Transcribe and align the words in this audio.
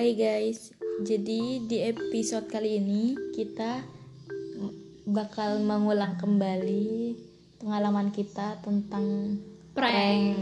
Hai 0.00 0.16
guys, 0.16 0.72
jadi 1.04 1.60
di 1.60 1.76
episode 1.84 2.48
kali 2.48 2.80
ini 2.80 3.12
kita 3.36 3.84
bakal 5.04 5.60
mengulang 5.60 6.16
kembali 6.16 7.12
pengalaman 7.60 8.08
kita 8.08 8.64
tentang 8.64 9.36
prank. 9.76 10.40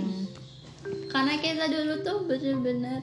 karena 1.10 1.42
kita 1.42 1.66
dulu 1.66 2.06
tuh 2.06 2.30
bener-bener 2.30 3.02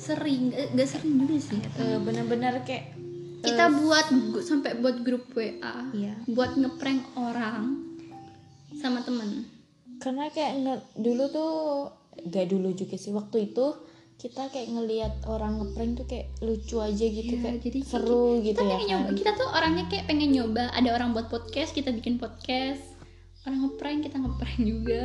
sering 0.00 0.56
eh, 0.56 0.72
gak 0.72 0.88
sering 0.88 1.28
juga 1.28 1.36
sih. 1.36 1.60
Eh, 1.60 2.00
bener-bener 2.00 2.64
kayak 2.64 2.96
kita 3.44 3.68
buat 3.76 4.06
gu- 4.32 4.40
sampai 4.40 4.80
buat 4.80 4.96
grup 5.04 5.28
WA 5.36 5.92
Iya. 5.92 6.16
buat 6.24 6.56
ngeprank 6.56 7.20
orang 7.20 7.84
sama 8.80 9.04
temen. 9.04 9.44
Karena 10.00 10.32
kayak 10.32 10.52
nge- 10.56 10.86
dulu 10.96 11.28
tuh 11.28 11.52
gak 12.32 12.48
dulu 12.48 12.72
juga 12.72 12.96
sih 12.96 13.12
waktu 13.12 13.52
itu 13.52 13.91
kita 14.22 14.46
kayak 14.54 14.70
ngelihat 14.70 15.14
orang 15.26 15.58
ngeprank 15.58 15.98
tuh 15.98 16.06
kayak 16.06 16.30
lucu 16.38 16.78
aja 16.78 17.06
gitu 17.10 17.34
Iya, 17.34 17.42
kayak 17.42 17.58
jadi 17.66 17.78
seru 17.82 18.38
gitu 18.38 18.54
kita 18.54 18.62
ya 18.62 18.78
pengen 18.78 18.78
kan. 18.78 18.90
nyoba 18.94 19.08
kita 19.18 19.30
tuh 19.34 19.48
orangnya 19.50 19.84
kayak 19.90 20.04
pengen 20.06 20.30
nyoba 20.30 20.64
ada 20.70 20.88
orang 20.94 21.10
buat 21.10 21.26
podcast 21.26 21.74
kita 21.74 21.90
bikin 21.90 22.22
podcast. 22.22 22.86
Orang 23.42 23.66
ngeprank 23.66 24.06
kita 24.06 24.22
ngeprank 24.22 24.58
juga. 24.62 25.02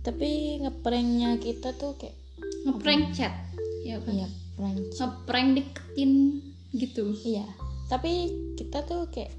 Tapi 0.00 0.64
ngepranknya 0.64 1.36
kita 1.36 1.76
tuh 1.76 1.92
kayak 2.00 2.16
ngeprank 2.64 3.12
chat. 3.12 3.36
Ya 3.84 4.00
kan 4.00 4.16
iya 4.16 4.28
prank 4.56 4.80
ngeprank 4.96 5.48
deketin 5.60 6.40
gitu. 6.72 7.12
Iya 7.28 7.44
tapi 7.92 8.32
kita 8.56 8.88
tuh 8.88 9.12
kayak 9.12 9.36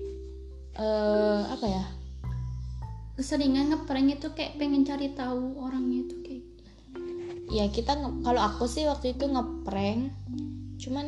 eh 0.77 1.41
apa 1.49 1.65
ya? 1.65 1.83
Seringan 3.17 3.73
ngeprank 3.73 4.21
itu 4.21 4.29
kayak 4.37 4.61
pengen 4.61 4.85
cari 4.85 5.09
tahu 5.17 5.57
orangnya 5.57 6.05
itu 6.05 6.13
kayak 6.21 6.22
ya 7.49 7.67
kita 7.67 7.93
kalau 8.21 8.41
aku 8.41 8.63
sih 8.65 8.85
waktu 8.85 9.13
itu 9.13 9.25
ngeprank 9.25 10.15
cuman 10.73 11.07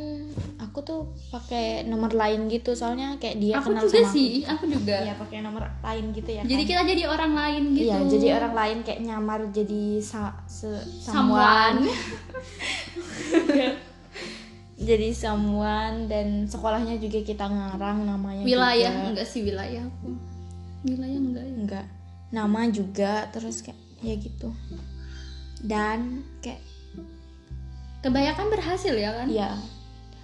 aku 0.55 0.79
tuh 0.81 1.01
pakai 1.29 1.83
nomor 1.83 2.07
lain 2.09 2.47
gitu 2.47 2.71
soalnya 2.73 3.19
kayak 3.19 3.43
dia 3.43 3.59
aku 3.59 3.75
kenal 3.75 3.83
juga 3.83 3.99
sama 4.01 4.13
sih 4.13 4.31
aku 4.47 4.63
juga. 4.71 4.95
Iya 5.03 5.13
pakai 5.19 5.37
nomor 5.43 5.63
lain 5.83 6.05
gitu 6.11 6.29
ya 6.31 6.41
jadi 6.43 6.63
kan? 6.63 6.69
kita 6.69 6.81
jadi 6.85 7.03
orang 7.05 7.31
lain 7.33 7.63
gitu 7.75 7.91
Iya, 7.91 7.97
jadi 8.07 8.27
orang 8.39 8.53
lain 8.55 8.77
kayak 8.83 9.01
nyamar 9.03 9.39
jadi 9.51 9.83
sa 9.99 10.31
se 10.47 10.71
Someone. 11.03 11.83
someone. 11.83 13.75
jadi 14.79 15.09
someone 15.11 16.07
dan 16.07 16.47
sekolahnya 16.47 16.95
juga 16.95 17.19
kita 17.19 17.45
ngarang 17.47 18.03
namanya 18.03 18.43
wilayah 18.43 18.91
juga. 18.91 19.07
enggak 19.11 19.27
sih 19.27 19.41
wilayah 19.43 19.83
aku 19.83 20.07
wilayah 20.83 21.19
enggak 21.19 21.43
ya 21.43 21.55
enggak 21.57 21.85
nama 22.29 22.59
juga 22.67 23.13
terus 23.31 23.59
kayak 23.59 23.79
ya 23.99 24.15
gitu 24.15 24.51
dan 25.65 26.21
kayak 26.39 26.61
kebanyakan 27.99 28.47
berhasil 28.47 28.93
ya 28.93 29.11
kan 29.11 29.27
Iya. 29.27 29.57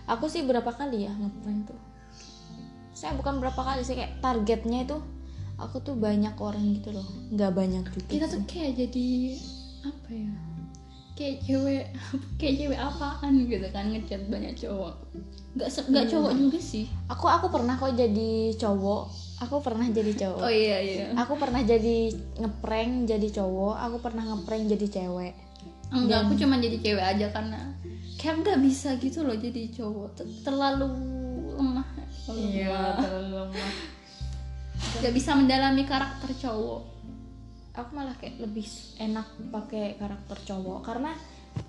Aku 0.07 0.27
sih 0.27 0.43
berapa 0.43 0.67
kali 0.67 1.05
ya 1.05 1.11
ngeprank 1.13 1.67
tuh. 1.67 1.79
Saya 2.91 3.15
bukan 3.15 3.39
berapa 3.39 3.57
kali 3.57 3.81
sih 3.81 3.95
kayak 3.95 4.19
targetnya 4.19 4.83
itu 4.83 4.97
aku 5.55 5.79
tuh 5.79 5.95
banyak 5.95 6.33
orang 6.35 6.75
gitu 6.75 6.91
loh. 6.91 7.05
Nggak 7.29 7.51
banyak 7.51 7.83
juga. 7.87 8.09
kita 8.09 8.25
tuh 8.27 8.41
kayak 8.45 8.75
jadi 8.77 9.07
apa 9.81 10.09
ya 10.09 10.33
kayak 11.11 11.35
cewek 11.41 11.85
kayak 12.39 12.55
cewek 12.55 12.79
apaan 12.79 13.33
gitu 13.45 13.67
kan 13.69 13.89
ngechat 13.89 14.21
banyak 14.27 14.53
cowok 14.55 14.93
nggak 15.51 15.67
nggak 15.67 16.05
Iya. 16.05 16.11
cowok 16.13 16.31
juga 16.33 16.59
sih 16.59 16.85
Aku 17.09 17.25
aku 17.25 17.47
pernah 17.49 17.75
kok 17.75 17.93
jadi 17.93 18.31
cowok. 18.55 19.03
Aku 19.41 19.57
pernah 19.57 19.83
jadi 19.83 20.13
cowok. 20.15 20.39
oh 20.39 20.53
iya 20.53 20.77
iya 20.77 21.05
Aku 21.17 21.33
pernah 21.35 21.59
jadi 21.59 22.09
ngeprank 22.37 23.09
jadi 23.09 23.27
cowok. 23.31 23.75
Aku 23.81 23.97
pernah 23.97 24.23
ngeprank 24.23 24.69
jadi 24.69 24.87
cewek. 24.87 25.33
enggak 25.91 26.23
aku 26.23 26.33
cuma 26.35 26.55
jadi 26.55 26.77
cewek 26.77 27.03
aja 27.03 27.27
karena 27.29 27.59
kayak 28.15 28.39
nggak 28.39 28.59
bisa 28.61 28.95
gitu 28.95 29.21
loh 29.21 29.35
jadi 29.35 29.67
cowok 29.71 30.07
Ter- 30.15 30.39
terlalu 30.41 30.87
lemah 31.51 31.83
Iya, 32.31 32.95
terlalu 32.95 33.27
lemah. 33.35 33.71
nggak 35.03 35.11
bisa 35.11 35.35
mendalami 35.35 35.83
karakter 35.83 36.31
cowok 36.37 36.81
Aku 37.71 37.91
malah 37.91 38.15
kayak 38.15 38.39
lebih 38.39 38.63
enak 38.97 39.23
pakai 39.47 39.95
karakter 39.95 40.37
cowok 40.45 40.79
karena 40.81 41.11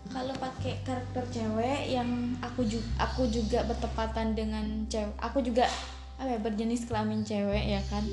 kalau 0.06 0.34
pakai 0.34 0.82
karakter 0.82 1.26
cewek 1.28 1.90
yang 1.90 2.06
aku 2.38 2.62
juga 2.62 2.86
aku 3.00 3.26
juga 3.26 3.62
bertepatan 3.64 4.34
dengan 4.34 4.64
cewek 4.86 5.18
aku 5.18 5.42
juga 5.42 5.66
apa 6.22 6.30
ya, 6.30 6.38
berjenis 6.38 6.86
kelamin 6.86 7.26
cewek 7.26 7.66
ya 7.66 7.82
kan? 7.90 8.06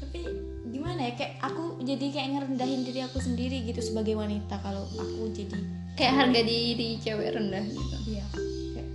Tapi 0.00 0.24
gimana 0.72 1.04
ya 1.04 1.12
kayak 1.12 1.44
aku 1.44 1.76
jadi 1.84 2.06
kayak 2.08 2.28
ngerendahin 2.32 2.88
diri 2.88 3.04
aku 3.04 3.20
sendiri 3.20 3.68
gitu 3.68 3.84
sebagai 3.84 4.16
wanita 4.16 4.56
kalau 4.64 4.88
aku 4.96 5.28
jadi 5.36 5.60
kayak 5.92 6.14
harga 6.24 6.40
diri 6.40 6.96
cewek 6.96 7.36
rendah 7.36 7.60
gitu. 7.68 7.96
Iya 8.16 8.24
kayak 8.32 8.88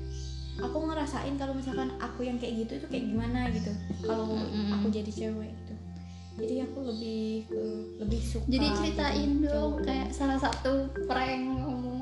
aku 0.65 0.77
ngerasain 0.89 1.37
kalau 1.37 1.53
misalkan 1.53 1.93
aku 2.01 2.25
yang 2.25 2.41
kayak 2.41 2.65
gitu 2.65 2.81
itu 2.81 2.87
kayak 2.89 3.05
gimana 3.05 3.53
gitu 3.53 3.69
kalau 4.01 4.33
Mm-mm. 4.33 4.81
aku 4.81 4.89
jadi 4.89 5.11
cewek 5.13 5.53
gitu. 5.53 5.73
Jadi 6.33 6.55
aku 6.65 6.77
lebih 6.89 7.45
ke 7.45 7.61
lebih 8.01 8.21
suka 8.25 8.49
jadi 8.49 8.67
ceritain 8.73 9.31
jadi 9.37 9.45
dong 9.45 9.73
kayak 9.85 10.09
salah 10.09 10.41
satu 10.41 10.89
prank 11.05 11.45
kamu. 11.61 11.95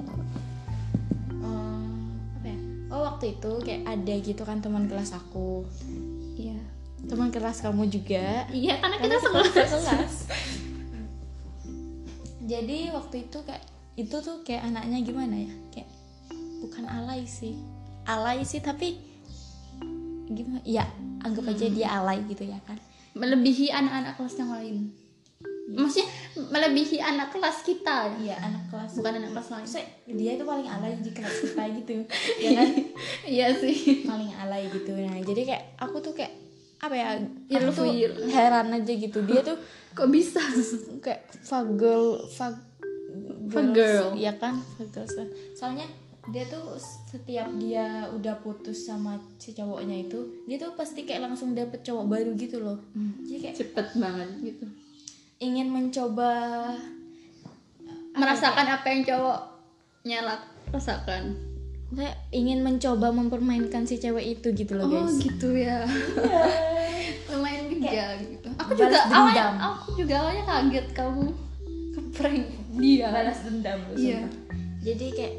Eh, 1.43 1.91
apa 2.39 2.47
ya? 2.47 2.59
Oh 2.95 3.01
waktu 3.03 3.35
itu 3.35 3.51
kayak 3.67 3.83
ada 3.83 4.13
gitu 4.23 4.47
kan 4.47 4.63
teman 4.63 4.87
kelas 4.87 5.11
aku 5.11 5.67
teman 7.11 7.27
kelas 7.27 7.59
kamu 7.59 7.91
juga. 7.91 8.47
Iya 8.55 8.79
karena 8.79 8.95
kita 9.03 9.19
Karena 9.19 9.43
kita 9.51 9.67
sekelas. 9.67 10.15
jadi 12.47 12.79
waktu 12.95 13.27
itu 13.27 13.37
kayak 13.43 13.63
itu 13.99 14.15
tuh 14.23 14.39
kayak 14.47 14.71
anaknya 14.71 15.03
gimana 15.03 15.35
ya? 15.35 15.51
Kayak 15.75 15.91
bukan 16.63 16.87
alay 16.87 17.27
sih. 17.27 17.59
Alay 18.07 18.47
sih 18.47 18.63
tapi 18.63 18.95
gimana? 20.31 20.63
Ya 20.63 20.87
anggap 21.27 21.51
aja 21.51 21.67
dia 21.67 21.99
alay 21.99 22.23
gitu 22.31 22.47
ya 22.47 22.63
kan? 22.63 22.79
Melebihi 23.11 23.75
anak-anak 23.75 24.15
kelas 24.15 24.35
yang 24.39 24.51
lain. 24.55 24.77
Maksudnya 25.71 26.07
melebihi 26.47 26.97
anak 27.03 27.35
kelas 27.35 27.67
kita. 27.67 28.07
Iya 28.23 28.39
anak 28.39 28.71
kelas. 28.71 28.95
Bukan 28.95 29.19
anak 29.19 29.35
kelas 29.35 29.47
lain. 29.51 29.63
Maksudnya 29.67 29.87
dia 30.15 30.31
itu 30.39 30.43
paling 30.47 30.67
alay 30.71 30.95
di 30.95 31.11
kelas 31.11 31.37
kita 31.43 31.63
gitu. 31.75 31.91
Ya 32.47 32.49
kan? 32.55 32.69
Iya 33.27 33.47
sih. 33.59 34.07
Paling 34.07 34.31
alay 34.39 34.71
gitu. 34.71 34.95
Nah 34.95 35.19
jadi 35.19 35.41
kayak 35.43 35.63
aku 35.75 35.99
tuh 35.99 36.15
kayak 36.15 36.31
apa 36.81 36.95
ya? 36.95 37.07
Ilfil. 37.47 37.61
aku 37.61 37.71
tuh 37.71 37.85
heran 38.27 38.73
aja 38.73 38.91
gitu. 38.91 39.19
Dia 39.23 39.41
tuh 39.41 39.57
kok 39.91 40.09
bisa? 40.09 40.41
kayak 40.99 41.21
fagirl 41.41 42.25
fag 42.27 42.57
Fagirl. 43.47 44.15
ya 44.15 44.33
kan? 44.35 44.57
Fagirl 44.75 45.05
soalnya 45.53 45.85
dia 46.29 46.45
tuh 46.45 46.77
setiap 46.79 47.49
dia 47.57 48.05
udah 48.07 48.37
putus 48.39 48.85
sama 48.85 49.17
si 49.37 49.51
cowoknya 49.51 50.05
itu 50.05 50.21
dia 50.45 50.55
tuh 50.55 50.77
pasti 50.77 51.01
kayak 51.01 51.25
langsung 51.25 51.53
dapet 51.53 51.81
cowok 51.81 52.05
baru 52.07 52.31
gitu 52.33 52.61
loh. 52.61 52.77
Jadi 53.25 53.37
kayak 53.41 53.55
cepet 53.57 53.87
banget 53.97 54.29
gitu. 54.41 54.65
ingin 55.41 55.73
mencoba 55.73 56.69
merasakan 58.13 58.67
apa 58.69 58.85
yang 58.85 59.01
cowoknya 59.01 60.19
lak- 60.21 60.49
rasakan 60.69 61.33
saya 61.91 62.11
ingin 62.31 62.63
mencoba 62.63 63.11
mempermainkan 63.11 63.83
si 63.83 63.95
cewek 63.95 64.39
itu 64.39 64.55
gitu 64.55 64.73
loh 64.73 64.87
oh 64.87 64.91
guys. 65.03 65.19
gitu 65.19 65.51
ya. 65.51 65.83
Lumayan 67.31 67.67
bijak 67.67 68.15
gitu. 68.21 68.47
aku 68.55 68.71
balas 68.75 69.03
juga 69.03 69.11
awalnya 69.11 69.43
dendam. 69.43 69.53
aku 69.59 69.87
juga 69.95 70.13
awalnya 70.17 70.43
kaget 70.45 70.87
kamu 70.91 71.23
keprank 71.91 72.43
dia. 72.75 73.07
Balas 73.07 73.39
dendam 73.43 73.79
loh 73.83 73.95
Iya. 73.99 74.21
jadi 74.81 75.05
kayak 75.11 75.35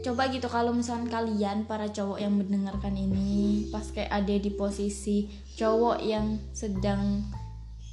coba 0.00 0.22
gitu 0.32 0.48
kalau 0.48 0.72
misalkan 0.72 1.12
kalian 1.12 1.68
para 1.68 1.84
cowok 1.86 2.16
yang 2.16 2.32
mendengarkan 2.32 2.96
ini 2.96 3.68
pas 3.68 3.84
kayak 3.84 4.08
ada 4.08 4.32
di 4.32 4.48
posisi 4.48 5.28
cowok 5.54 6.00
yang 6.00 6.40
sedang 6.56 7.20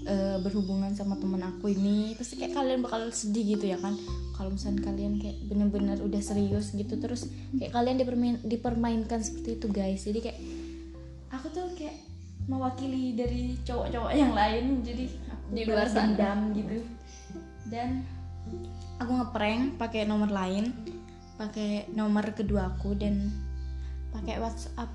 eh, 0.06 0.38
berhubungan 0.44 0.94
sama 0.94 1.18
temen 1.18 1.42
aku 1.42 1.74
ini 1.74 2.14
pasti 2.14 2.38
kayak 2.38 2.54
kalian 2.54 2.86
bakal 2.86 3.10
sedih 3.10 3.58
gitu 3.58 3.74
ya 3.74 3.78
kan? 3.82 3.98
Kalau 4.38 4.54
misalkan 4.54 4.86
kalian 4.86 5.18
kayak 5.18 5.38
bener-bener 5.50 5.98
udah 6.04 6.22
serius 6.22 6.76
gitu 6.78 7.00
terus 7.02 7.26
kayak 7.58 7.74
kalian 7.74 7.98
dipermain 7.98 8.38
dipermainkan 8.46 9.26
seperti 9.26 9.58
itu 9.58 9.68
guys. 9.74 10.06
Jadi 10.06 10.20
kayak 10.22 10.40
aku 11.34 11.48
tuh 11.50 11.68
kayak 11.74 11.98
mewakili 12.46 13.18
dari 13.18 13.58
cowok-cowok 13.66 14.12
yang 14.14 14.34
lain 14.38 14.86
jadi 14.86 15.06
aku 15.34 15.46
Di 15.56 15.62
luar 15.66 15.88
dendam 15.90 16.40
gitu. 16.54 16.80
Dan 17.68 18.06
aku 19.02 19.12
ngeprank 19.18 19.82
pakai 19.82 20.06
nomor 20.06 20.30
lain 20.30 20.74
pakai 21.38 21.86
nomor 21.94 22.34
kedua 22.34 22.74
aku 22.74 22.98
dan 22.98 23.30
pakai 24.10 24.42
WhatsApp 24.42 24.90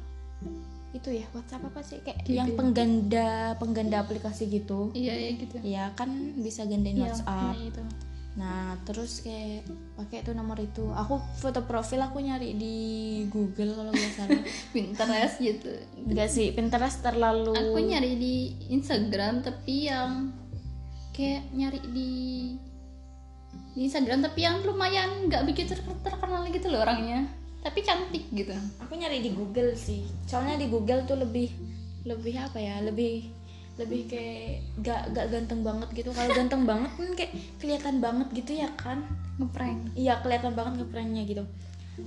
itu 0.93 1.09
ya 1.11 1.25
WhatsApp 1.33 1.65
apa 1.65 1.81
sih? 1.81 1.99
Kayak 2.01 2.19
Gitu. 2.23 2.37
yang 2.37 2.49
pengganda 2.53 3.29
pengganda 3.57 4.01
aplikasi 4.01 4.47
gitu. 4.47 4.93
Iya 4.93 5.13
iya 5.13 5.31
gitu. 5.37 5.57
Ya 5.61 5.85
kan 5.93 6.09
bisa 6.37 6.65
gandain 6.65 6.95
Iya, 6.95 7.09
WhatsApp. 7.09 7.57
iya, 7.57 7.69
itu. 7.69 7.83
Nah 8.33 8.81
terus 8.83 9.21
kayak 9.21 9.69
pakai 9.95 10.21
tuh 10.23 10.33
nomor 10.33 10.57
itu. 10.57 10.85
Aku 10.89 11.17
foto 11.37 11.65
profil 11.65 12.01
aku 12.01 12.17
nyari 12.19 12.53
di 12.55 12.77
Google 13.29 13.73
kalau 13.73 13.91
nggak 13.91 14.13
salah. 14.15 14.43
Pinterest 14.73 15.37
gitu. 15.37 15.73
Enggak 16.01 16.29
sih 16.29 16.53
Pinterest 16.53 17.01
terlalu 17.01 17.53
aku 17.53 17.79
nyari 17.79 18.17
di 18.17 18.35
Instagram 18.69 19.41
tapi 19.41 19.89
yang 19.89 20.33
kayak 21.13 21.45
nyari 21.53 21.81
di 21.89 22.11
di 23.73 23.85
Instagram 23.85 24.21
tapi 24.21 24.45
yang 24.45 24.61
lumayan 24.61 25.29
nggak 25.29 25.45
begitu 25.45 25.73
ter- 25.73 26.01
terkenal 26.05 26.45
gitu 26.49 26.69
loh 26.69 26.85
orangnya 26.85 27.25
tapi 27.63 27.81
cantik 27.87 28.27
gitu. 28.35 28.53
Aku 28.83 28.99
nyari 28.99 29.23
di 29.23 29.31
Google 29.33 29.73
sih. 29.79 30.03
Soalnya 30.27 30.59
di 30.59 30.67
Google 30.67 31.07
tuh 31.07 31.17
lebih 31.23 31.49
lebih 32.03 32.35
apa 32.35 32.59
ya 32.59 32.83
lebih 32.83 33.31
lebih 33.81 34.05
kayak 34.11 34.61
gak 34.85 35.03
gak 35.17 35.27
ganteng 35.33 35.63
banget 35.65 35.89
gitu. 35.97 36.11
Kalau 36.13 36.31
ganteng 36.35 36.63
banget 36.69 36.91
kan 36.93 37.11
kayak 37.17 37.33
kelihatan 37.63 37.97
banget 38.03 38.29
gitu 38.35 38.53
ya 38.59 38.69
kan? 38.77 39.07
Ngeprank. 39.41 39.97
Iya 39.97 40.21
kelihatan 40.21 40.53
banget 40.53 40.83
ngepranknya 40.83 41.23
gitu. 41.25 41.45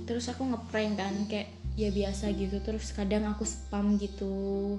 Terus 0.06 0.30
aku 0.30 0.46
ngeprank 0.46 1.00
kan 1.00 1.14
kayak 1.26 1.50
ya 1.74 1.88
biasa 1.90 2.30
gitu. 2.36 2.60
Terus 2.62 2.92
kadang 2.92 3.26
aku 3.26 3.42
spam 3.42 3.98
gitu. 3.98 4.76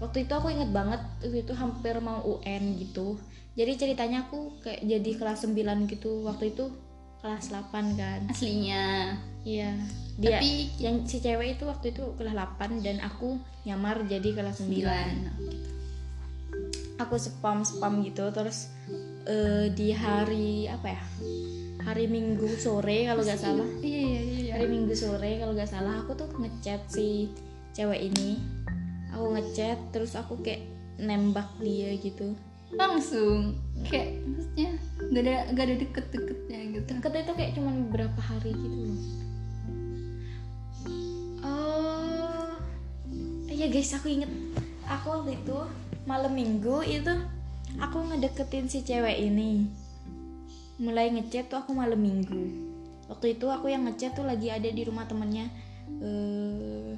Waktu 0.00 0.24
itu 0.24 0.32
aku 0.32 0.48
inget 0.48 0.72
banget 0.72 1.02
waktu 1.20 1.44
itu 1.44 1.52
hampir 1.52 1.98
mau 2.00 2.24
UN 2.24 2.78
gitu. 2.80 3.20
Jadi 3.58 3.76
ceritanya 3.76 4.30
aku 4.30 4.62
kayak 4.64 4.80
jadi 4.86 5.10
kelas 5.18 5.44
9 5.44 5.90
gitu 5.90 6.24
waktu 6.24 6.54
itu 6.56 6.70
kelas 7.20 7.52
8 7.52 8.00
kan. 8.00 8.20
Aslinya. 8.28 9.16
Iya. 9.44 9.76
Dia 10.20 10.40
Tapi- 10.40 10.68
yang 10.80 11.04
si 11.08 11.20
cewek 11.20 11.56
itu 11.56 11.64
waktu 11.64 11.96
itu 11.96 12.04
kelas 12.16 12.36
8 12.36 12.84
dan 12.84 13.00
aku 13.00 13.40
nyamar 13.64 14.04
jadi 14.04 14.36
kelas 14.36 14.60
9 14.60 14.64
sembilan. 14.64 15.14
Aku 17.00 17.16
spam 17.16 17.64
spam 17.64 18.04
gitu 18.04 18.28
terus 18.28 18.68
eh, 19.24 19.72
di 19.72 19.88
hari 19.96 20.68
apa 20.68 20.92
ya 20.92 21.02
hari 21.80 22.04
minggu 22.12 22.44
sore 22.60 23.08
kalau 23.08 23.24
nggak 23.24 23.40
salah. 23.40 23.68
Iya 23.80 24.00
iya 24.04 24.20
iya. 24.20 24.52
Hari 24.60 24.66
minggu 24.68 24.92
sore 24.92 25.40
kalau 25.40 25.56
nggak 25.56 25.70
salah 25.72 26.04
aku 26.04 26.12
tuh 26.12 26.28
ngechat 26.36 26.84
si 26.92 27.32
cewek 27.72 28.12
ini. 28.12 28.36
Aku 29.16 29.32
ngechat 29.32 29.80
terus 29.88 30.12
aku 30.12 30.36
kayak 30.44 30.68
nembak 31.00 31.48
dia 31.64 31.96
gitu. 31.96 32.36
Langsung? 32.76 33.56
Kayak 33.88 34.20
maksudnya 34.28 34.70
gak 35.10 35.22
ada 35.26 35.36
gak 35.54 35.64
ada 35.66 35.76
deket-deketnya 35.82 36.58
gitu. 36.78 36.88
Deket 36.94 37.12
itu 37.26 37.32
kayak 37.34 37.52
cuman 37.58 37.74
beberapa 37.90 38.20
hari 38.22 38.54
gitu 38.54 38.78
loh. 38.86 39.00
Oh 41.42 42.54
iya 43.50 43.66
guys 43.66 43.90
aku 43.90 44.06
inget. 44.06 44.30
Aku 44.86 45.06
waktu 45.20 45.38
itu 45.42 45.58
malam 46.06 46.32
minggu 46.34 46.86
itu 46.86 47.10
aku 47.82 47.98
ngedeketin 48.06 48.70
si 48.70 48.86
cewek 48.86 49.18
ini. 49.18 49.66
Mulai 50.78 51.10
ngechat 51.12 51.50
tuh 51.50 51.60
aku 51.60 51.74
malam 51.74 51.98
minggu. 51.98 52.70
Waktu 53.10 53.34
itu 53.34 53.50
aku 53.50 53.66
yang 53.68 53.84
ngechat 53.90 54.14
tuh 54.14 54.22
lagi 54.22 54.48
ada 54.48 54.70
di 54.70 54.82
rumah 54.86 55.04
temennya 55.10 55.50
eh 55.98 56.94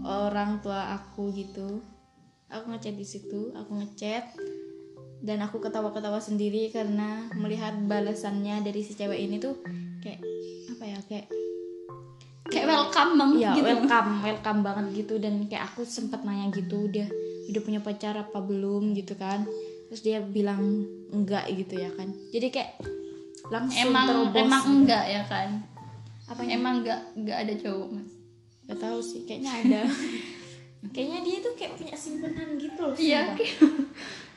orang 0.00 0.64
tua 0.64 0.96
aku 0.96 1.28
gitu. 1.36 1.84
Aku 2.48 2.72
ngechat 2.72 2.96
di 2.96 3.04
situ 3.04 3.52
aku 3.52 3.76
ngechat 3.78 4.32
dan 5.20 5.44
aku 5.44 5.60
ketawa-ketawa 5.60 6.16
sendiri 6.16 6.72
karena 6.72 7.28
melihat 7.36 7.76
balasannya 7.84 8.64
dari 8.64 8.80
si 8.80 8.96
cewek 8.96 9.20
ini 9.20 9.36
tuh 9.36 9.60
kayak 10.00 10.20
apa 10.72 10.84
ya 10.88 10.98
kayak 11.04 11.26
kayak 12.48 12.66
welcome 12.66 13.12
banget 13.20 13.38
ya 13.44 13.52
gitu. 13.52 13.66
welcome 13.68 14.10
welcome 14.26 14.60
banget 14.64 14.86
gitu. 15.04 15.14
Dan 15.20 15.34
kayak 15.46 15.64
aku 15.72 15.84
sempat 15.84 16.24
nanya 16.24 16.48
gitu 16.56 16.88
udah 16.88 17.08
udah 17.52 17.60
punya 17.62 17.80
pacar 17.84 18.16
apa 18.16 18.40
belum? 18.40 18.96
gitu 18.96 19.12
kan. 19.20 19.44
Terus 19.92 20.00
dia 20.00 20.18
bilang 20.24 20.88
enggak 21.12 21.52
gitu 21.52 21.76
ya 21.76 21.92
kan. 21.92 22.08
Jadi 22.32 22.48
kayak 22.48 22.80
langsung 23.52 23.92
emang 23.92 24.06
terobos 24.08 24.40
emang 24.40 24.64
gitu. 24.64 24.76
enggak 24.82 25.04
ya 25.04 25.22
kan? 25.28 25.48
Apa 26.32 26.40
emang 26.48 26.74
enggak 26.80 27.00
enggak 27.12 27.38
ada 27.44 27.54
cowok 27.60 27.88
mas? 27.92 28.10
Gak 28.70 28.78
tahu 28.78 28.98
sih 29.02 29.20
kayaknya 29.26 29.52
ada. 29.52 29.82
Kayaknya 30.80 31.20
dia 31.28 31.36
tuh 31.44 31.52
kayak 31.60 31.76
punya 31.76 31.92
simpenan 31.92 32.56
gitu 32.56 32.80
loh 32.80 32.96
iya 32.96 33.36
kayak, 33.36 33.60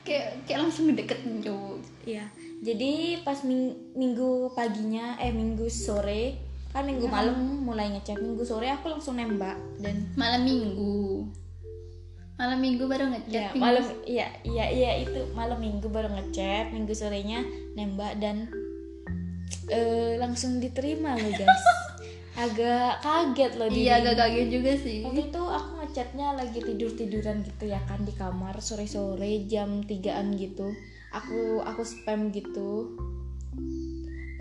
kayak 0.03 0.43
kayak 0.47 0.59
langsung 0.67 0.91
ngedeketin 0.91 1.39
cowok. 1.43 1.79
Iya. 2.03 2.27
Jadi 2.63 3.23
pas 3.27 3.43
ming- 3.43 3.91
minggu 3.95 4.51
paginya 4.55 5.19
eh 5.19 5.31
minggu 5.35 5.67
sore 5.67 6.39
kan 6.71 6.87
minggu 6.87 7.05
malam 7.05 7.63
mulai 7.63 7.91
ngechat. 7.91 8.19
Minggu 8.19 8.43
sore 8.43 8.71
aku 8.71 8.91
langsung 8.91 9.19
nembak 9.19 9.59
dan 9.79 10.11
malam 10.15 10.43
minggu. 10.43 11.27
Malam 12.33 12.59
minggu 12.59 12.83
baru 12.89 13.13
ngechat 13.13 13.53
ya 13.53 13.61
malam 13.61 13.85
iya 14.09 14.27
iya 14.41 14.65
iya 14.73 14.91
itu 15.05 15.31
malam 15.37 15.59
minggu 15.59 15.87
baru 15.87 16.11
ngechat. 16.11 16.71
Minggu 16.75 16.91
sorenya 16.95 17.45
nembak 17.77 18.19
dan 18.19 18.49
eh 19.69 20.19
langsung 20.19 20.59
diterima 20.59 21.15
loh 21.15 21.31
guys. 21.31 21.63
Agak 22.43 23.05
kaget 23.05 23.51
loh 23.61 23.69
iya 23.69 24.01
agak 24.01 24.17
kaget 24.17 24.47
juga 24.49 24.73
sih. 24.73 25.05
Waktu 25.05 25.29
itu 25.29 25.41
aku 25.45 25.72
ngechatnya 25.93 26.33
lagi 26.33 26.57
tidur 26.57 26.89
tiduran 26.97 27.45
gitu 27.45 27.69
ya 27.69 27.77
kan 27.85 28.01
di 28.01 28.09
kamar 28.17 28.57
sore 28.65 28.89
sore 28.89 29.45
jam 29.45 29.85
3an 29.85 30.33
gitu. 30.41 30.73
Aku 31.13 31.61
aku 31.61 31.85
spam 31.85 32.33
gitu. 32.33 32.97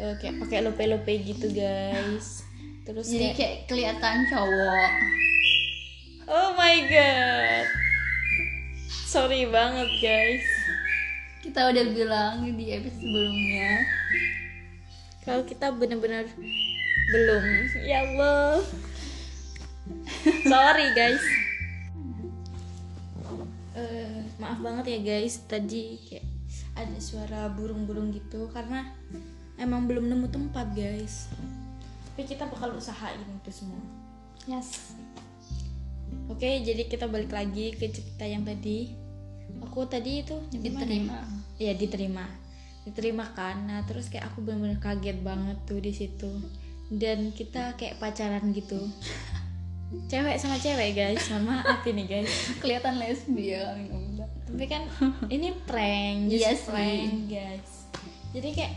Eh, 0.00 0.16
kayak 0.16 0.40
pakai 0.40 0.64
lope 0.64 0.80
lope 0.88 1.12
gitu 1.20 1.52
guys. 1.52 2.48
Terus 2.88 3.04
jadi 3.12 3.36
kayak 3.36 3.36
kayak 3.36 3.56
kelihatan 3.68 4.16
cowok. 4.32 4.92
Oh 6.32 6.56
my 6.56 6.88
god. 6.88 7.68
Sorry 9.04 9.44
banget 9.44 9.92
guys. 10.00 10.48
Kita 11.44 11.68
udah 11.68 11.84
bilang 11.92 12.48
di 12.48 12.72
episode 12.72 12.96
sebelumnya. 12.96 13.72
Kalau 15.20 15.44
kita 15.44 15.68
bener-bener 15.68 16.32
belum 17.12 17.44
ya 17.84 18.08
Allah. 18.08 18.64
Sorry 20.48 20.88
guys 20.96 21.41
banget 24.62 24.84
ya 24.96 24.98
guys 25.02 25.42
tadi 25.50 25.98
kayak 26.06 26.26
ada 26.72 26.98
suara 27.02 27.52
burung-burung 27.52 28.14
gitu 28.14 28.48
karena 28.54 28.88
emang 29.60 29.84
belum 29.84 30.08
nemu 30.08 30.26
tempat 30.32 30.72
guys. 30.72 31.28
Tapi 32.12 32.28
kita 32.28 32.48
bakal 32.48 32.76
usahain 32.76 33.20
itu 33.20 33.50
semua. 33.52 33.82
Yes. 34.48 34.96
Oke 36.28 36.62
jadi 36.64 36.88
kita 36.88 37.08
balik 37.08 37.32
lagi 37.34 37.76
ke 37.76 37.92
cerita 37.92 38.24
yang 38.24 38.46
tadi. 38.46 38.94
Aku 39.60 39.84
tadi 39.84 40.24
itu 40.24 40.36
ya? 40.54 40.60
diterima. 40.64 41.18
Iya 41.60 41.72
diterima. 41.76 42.24
Diterima 42.88 43.26
kan? 43.36 43.68
Nah 43.68 43.84
terus 43.84 44.08
kayak 44.08 44.32
aku 44.32 44.44
bener-bener 44.44 44.80
kaget 44.80 45.18
banget 45.20 45.58
tuh 45.68 45.80
di 45.82 45.92
situ. 45.92 46.30
Dan 46.92 47.32
kita 47.32 47.76
kayak 47.76 48.00
pacaran 48.00 48.52
gitu. 48.52 48.80
Cewek 50.10 50.40
sama 50.40 50.56
cewek 50.56 50.96
guys. 50.96 51.28
Mohon 51.28 51.60
maaf 51.60 51.84
ini 51.84 52.04
guys. 52.08 52.32
Kelihatan 52.64 52.96
lesbian 52.96 54.11
tapi 54.52 54.64
kan 54.68 54.82
ini 55.34 55.56
prank 55.64 56.28
Iya 56.28 56.52
just 56.52 56.68
sih. 56.68 56.70
prank 56.70 57.16
guys. 57.26 57.72
Jadi 58.30 58.48
kayak 58.52 58.72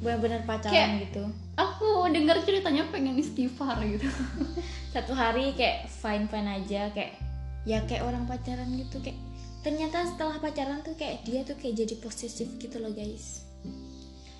bener-bener 0.00 0.42
pacaran 0.42 0.72
Kayak- 0.72 1.00
gitu. 1.06 1.24
aku 1.54 1.88
dengar 2.10 2.40
ceritanya 2.42 2.88
pengen 2.88 3.14
istighfar 3.14 3.76
gitu. 3.84 4.08
Satu 4.96 5.12
hari 5.12 5.52
kayak 5.52 5.86
fine 5.88 6.26
fine 6.26 6.48
aja 6.50 6.88
kayak 6.90 7.16
ya 7.62 7.78
kayak 7.84 8.02
orang 8.02 8.24
pacaran 8.24 8.66
gitu 8.74 8.98
kayak 8.98 9.16
ternyata 9.62 10.02
setelah 10.02 10.36
pacaran 10.36 10.82
tuh 10.82 10.96
kayak 10.96 11.22
dia 11.22 11.44
tuh 11.44 11.54
kayak 11.54 11.78
jadi 11.78 11.94
posesif 12.00 12.48
gitu 12.56 12.80
loh 12.80 12.90
guys. 12.90 13.44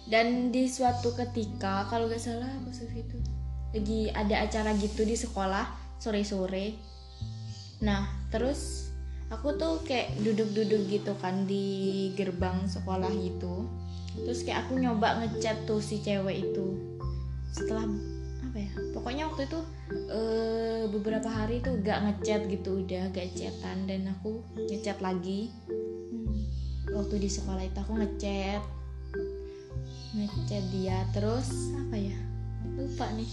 Dan 0.02 0.50
di 0.50 0.66
suatu 0.66 1.14
ketika 1.14 1.86
kalau 1.86 2.04
gak 2.06 2.18
salah 2.18 2.50
posesif 2.66 2.90
itu 2.92 3.18
lagi 3.72 4.10
ada 4.10 4.44
acara 4.44 4.76
gitu 4.76 5.00
di 5.00 5.14
sekolah 5.14 5.64
sore 5.96 6.20
sore 6.20 6.76
nah 7.80 8.04
terus 8.28 8.81
aku 9.32 9.56
tuh 9.56 9.80
kayak 9.88 10.12
duduk-duduk 10.20 10.92
gitu 10.92 11.16
kan 11.16 11.48
di 11.48 12.12
gerbang 12.12 12.68
sekolah 12.68 13.08
gitu 13.16 13.64
terus 14.12 14.44
kayak 14.44 14.68
aku 14.68 14.76
nyoba 14.76 15.24
ngechat 15.24 15.64
tuh 15.64 15.80
si 15.80 16.04
cewek 16.04 16.44
itu. 16.52 16.76
Setelah 17.48 17.88
apa 18.44 18.58
ya 18.60 18.72
pokoknya 18.92 19.24
waktu 19.32 19.48
itu 19.48 19.60
eh, 20.12 20.84
beberapa 20.92 21.32
hari 21.32 21.64
tuh 21.64 21.80
gak 21.80 22.04
ngechat 22.04 22.44
gitu 22.52 22.84
udah 22.84 23.08
gak 23.08 23.32
chatan. 23.32 23.88
Dan 23.88 24.12
aku 24.12 24.44
ngechat 24.68 25.00
lagi. 25.00 25.48
Waktu 26.92 27.24
di 27.24 27.28
sekolah 27.32 27.64
itu 27.64 27.78
aku 27.80 27.92
ngechat. 28.04 28.62
Ngechat 30.12 30.64
dia. 30.76 31.08
Terus 31.16 31.72
apa 31.80 31.96
ya 31.96 32.16
lupa 32.76 33.08
nih 33.16 33.32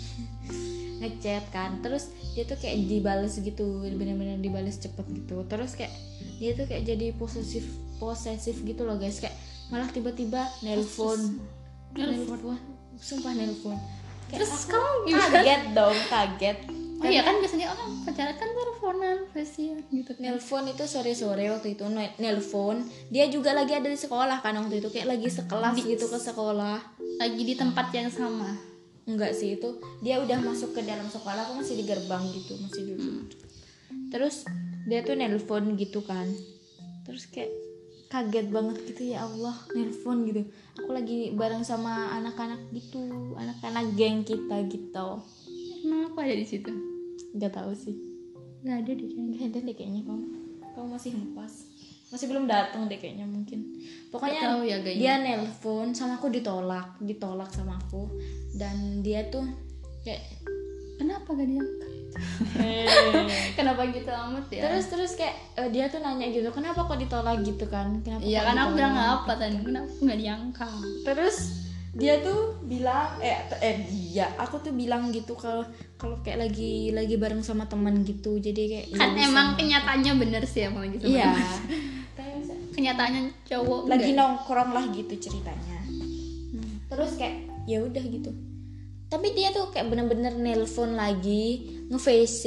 ngechat 1.00 1.44
kan. 1.50 1.80
Terus 1.82 2.12
dia 2.36 2.44
tuh 2.46 2.60
kayak 2.60 2.86
dibales 2.86 3.40
gitu 3.40 3.82
bener-bener 3.84 4.38
dibales 4.38 4.78
cepet 4.78 5.06
gitu. 5.16 5.44
Terus 5.48 5.74
kayak 5.76 5.92
dia 6.40 6.52
tuh 6.56 6.68
kayak 6.68 6.84
jadi 6.88 7.16
posesif 7.16 7.66
posesif 7.98 8.62
gitu 8.64 8.84
loh 8.84 9.00
guys. 9.00 9.20
Kayak 9.24 9.36
malah 9.72 9.90
tiba-tiba 9.90 10.46
nelpon. 10.62 11.40
Nelpon. 11.96 12.60
Sumpah 13.00 13.34
nelpon. 13.34 13.80
Kayak 14.30 14.46
terus 14.46 14.52
aku 14.70 14.78
kamu 14.78 14.98
gimana? 15.08 15.32
kaget 15.32 15.64
dong 15.74 15.98
kaget. 16.12 16.60
Oh 17.00 17.08
iya 17.08 17.24
kan 17.24 17.40
biasanya 17.40 17.72
orang 17.72 18.04
pacaran 18.04 18.36
kan 18.36 18.50
teleponan 18.52 19.18
fasian 19.32 19.80
gitu 19.88 20.12
kan. 20.12 20.20
Nelpon 20.20 20.68
itu 20.68 20.84
sore-sore 20.84 21.48
waktu 21.48 21.80
itu 21.80 21.88
ne- 21.88 22.12
nelpon. 22.20 22.84
Dia 23.08 23.32
juga 23.32 23.56
lagi 23.56 23.72
ada 23.72 23.88
di 23.88 23.96
sekolah 23.96 24.44
kan 24.44 24.52
waktu 24.60 24.84
itu 24.84 24.92
kayak 24.92 25.08
lagi 25.16 25.32
sekelas 25.32 25.80
gitu 25.80 26.12
ke 26.12 26.20
sekolah. 26.20 26.78
Lagi 27.24 27.42
di 27.48 27.56
tempat 27.56 27.88
yang 27.96 28.12
sama 28.12 28.52
enggak 29.10 29.34
sih 29.34 29.58
itu 29.58 29.82
dia 30.06 30.22
udah 30.22 30.38
masuk 30.46 30.78
ke 30.78 30.86
dalam 30.86 31.10
sekolah 31.10 31.50
aku 31.50 31.66
masih 31.66 31.82
di 31.82 31.86
gerbang 31.90 32.24
gitu 32.30 32.54
masih 32.62 32.94
duduk. 32.94 33.34
Terus 34.14 34.46
dia 34.86 35.02
tuh 35.02 35.18
nelpon 35.18 35.74
gitu 35.74 36.06
kan. 36.06 36.30
Terus 37.10 37.26
kayak 37.34 37.50
kaget 38.10 38.50
banget 38.50 38.78
gitu 38.86 39.14
ya 39.14 39.26
Allah 39.26 39.58
nelpon 39.74 40.30
gitu. 40.30 40.46
Aku 40.78 40.90
lagi 40.94 41.34
bareng 41.34 41.66
sama 41.66 42.14
anak-anak 42.22 42.70
gitu 42.74 43.34
anak-anak 43.38 43.98
geng 43.98 44.22
kita 44.22 44.66
gitu. 44.70 45.26
Emang 45.86 46.10
aku 46.14 46.18
ada 46.22 46.36
di 46.38 46.46
situ? 46.46 46.70
Nggak 47.34 47.58
tahu 47.58 47.74
sih. 47.74 47.98
Nggak 48.62 48.78
ada 48.86 48.92
deh 48.94 49.08
kayaknya. 49.10 49.34
Nggak 49.34 49.48
ada 49.50 49.60
deh 49.62 49.76
kayaknya 49.76 50.02
kamu. 50.06 50.26
Kamu 50.74 50.88
masih 50.94 51.12
hempas 51.18 51.69
masih 52.10 52.26
belum 52.26 52.50
datang 52.50 52.90
deh 52.90 52.98
kayaknya 52.98 53.30
mungkin. 53.30 53.78
Pokoknya 54.10 54.42
tahu 54.50 54.66
ya, 54.66 54.78
dia 54.82 55.22
nelpon 55.22 55.94
sama 55.94 56.18
aku 56.18 56.34
ditolak 56.34 56.98
ditolak 57.02 57.50
sama 57.54 57.78
aku. 57.78 58.10
Dan 58.54 59.06
dia 59.06 59.30
tuh 59.30 59.46
kayak 60.02 60.26
kenapa 60.98 61.38
gak 61.38 61.48
diangkat? 61.48 62.00
Kenapa 63.58 63.86
gitu 63.94 64.10
amat 64.10 64.50
ya? 64.50 64.62
Terus 64.66 64.86
terus 64.90 65.12
kayak 65.14 65.36
eh, 65.56 65.70
dia 65.70 65.88
tuh 65.88 66.02
nanya 66.02 66.28
gitu 66.34 66.50
kenapa 66.50 66.84
kok 66.90 67.00
ditolak 67.00 67.46
gitu 67.46 67.70
kan? 67.70 68.02
Kenapa 68.02 68.26
iya 68.26 68.44
kan 68.44 68.58
aku 68.58 68.72
bilang 68.76 68.96
apa 68.98 69.32
tadi? 69.38 69.58
Kenapa 69.62 69.90
nggak 70.02 70.20
diangkat? 70.20 70.82
Terus 71.06 71.38
dia 71.90 72.22
tuh 72.22 72.62
bilang 72.70 73.18
eh 73.18 73.50
eh 73.62 73.76
dia 73.90 74.30
aku 74.38 74.62
tuh 74.62 74.74
bilang 74.74 75.10
gitu 75.10 75.34
kalau 75.34 75.66
kalau 75.98 76.22
kayak 76.22 76.50
lagi 76.50 76.94
lagi 76.94 77.16
bareng 77.18 77.46
sama 77.46 77.70
teman 77.70 78.02
gitu. 78.04 78.38
Jadi 78.42 78.62
kayak 78.68 78.86
kan 78.98 79.14
ya 79.16 79.30
emang 79.30 79.54
kenyataannya 79.58 80.14
bener 80.18 80.44
sih 80.46 80.66
emang 80.66 80.90
lagi 80.90 80.98
sama 81.02 81.10
iya. 81.14 81.30
Kenyataannya 82.80 83.24
cowok 83.44 83.82
lagi 83.92 84.12
enggak. 84.16 84.20
nongkrong 84.24 84.72
lah 84.72 84.86
gitu 84.96 85.14
ceritanya. 85.20 85.80
Terus 86.90 87.12
kayak 87.20 87.38
ya 87.68 87.84
udah 87.84 88.04
gitu. 88.08 88.32
Tapi 89.10 89.28
dia 89.36 89.52
tuh 89.52 89.70
kayak 89.70 89.92
bener-bener 89.92 90.34
nelpon 90.40 90.96
lagi 90.96 91.68
nge 91.92 92.00
VC 92.00 92.44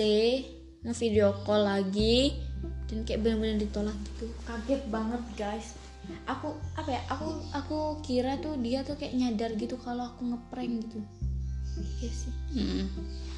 nge 0.83 0.95
video 0.99 1.37
call 1.45 1.69
lagi 1.69 2.33
dan 2.89 3.05
kayak 3.05 3.21
bener-bener 3.23 3.61
ditolak 3.61 3.95
gitu. 4.15 4.27
Kaget 4.49 4.83
banget 4.89 5.23
guys. 5.37 5.77
Aku 6.27 6.59
apa 6.75 6.91
ya 6.91 7.01
aku 7.07 7.29
aku 7.55 7.79
kira 8.03 8.41
tuh 8.43 8.59
dia 8.59 8.83
tuh 8.83 8.99
kayak 8.99 9.15
nyadar 9.15 9.55
gitu 9.55 9.79
kalau 9.79 10.11
aku 10.11 10.27
ngeprank 10.33 10.89
gitu. 10.89 10.99
Iya 12.03 12.11
sih. 12.11 12.33
Mm. 12.53 12.85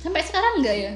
sampai 0.03 0.21
sekarang 0.27 0.61
enggak 0.61 0.77
ya 0.77 0.93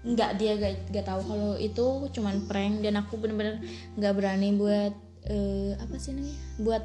nggak 0.00 0.30
dia 0.40 0.56
gak, 0.56 0.74
gak 0.88 1.04
tahu 1.04 1.20
kalau 1.28 1.52
itu 1.60 1.86
cuman 2.16 2.48
prank 2.48 2.80
dan 2.80 2.96
aku 2.96 3.20
bener-bener 3.20 3.60
nggak 4.00 4.12
berani 4.16 4.56
buat 4.56 4.94
eh, 5.28 5.76
apa 5.76 5.96
sih 6.00 6.16
namanya? 6.16 6.40
Buat 6.56 6.84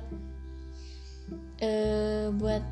eh 1.63 2.27
buat 2.35 2.63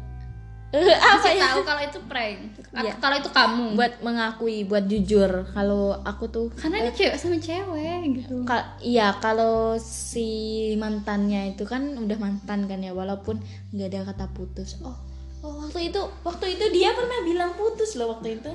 eh, 0.76 0.98
apa 1.16 1.28
ya? 1.32 1.56
Tahu 1.56 1.62
kalau 1.64 1.82
itu 1.88 2.00
prank. 2.12 2.40
Iya. 2.76 2.94
kalau 3.00 3.16
itu 3.16 3.30
kamu. 3.32 3.66
Buat 3.80 3.94
mengakui 4.04 4.58
buat 4.68 4.84
jujur. 4.84 5.48
Kalau 5.56 5.96
aku 6.04 6.28
tuh 6.28 6.52
karena 6.60 6.92
dia 6.92 6.94
cewek 6.94 7.16
sama 7.16 7.38
cewek 7.40 8.02
gitu. 8.20 8.44
Ka- 8.44 8.76
iya 8.84 9.16
kalau 9.24 9.80
si 9.80 10.74
mantannya 10.76 11.56
itu 11.56 11.64
kan 11.64 11.96
udah 11.96 12.18
mantan 12.20 12.68
kan 12.68 12.84
ya 12.84 12.92
walaupun 12.92 13.40
nggak 13.72 13.88
ada 13.96 14.12
kata 14.12 14.26
putus. 14.36 14.76
Oh 14.84 15.14
oh 15.44 15.68
waktu 15.68 15.92
itu 15.92 16.02
waktu 16.24 16.46
itu 16.56 16.66
dia 16.72 16.96
pernah 16.96 17.20
bilang 17.28 17.52
putus 17.60 18.00
loh 18.00 18.16
waktu 18.16 18.40
itu 18.40 18.52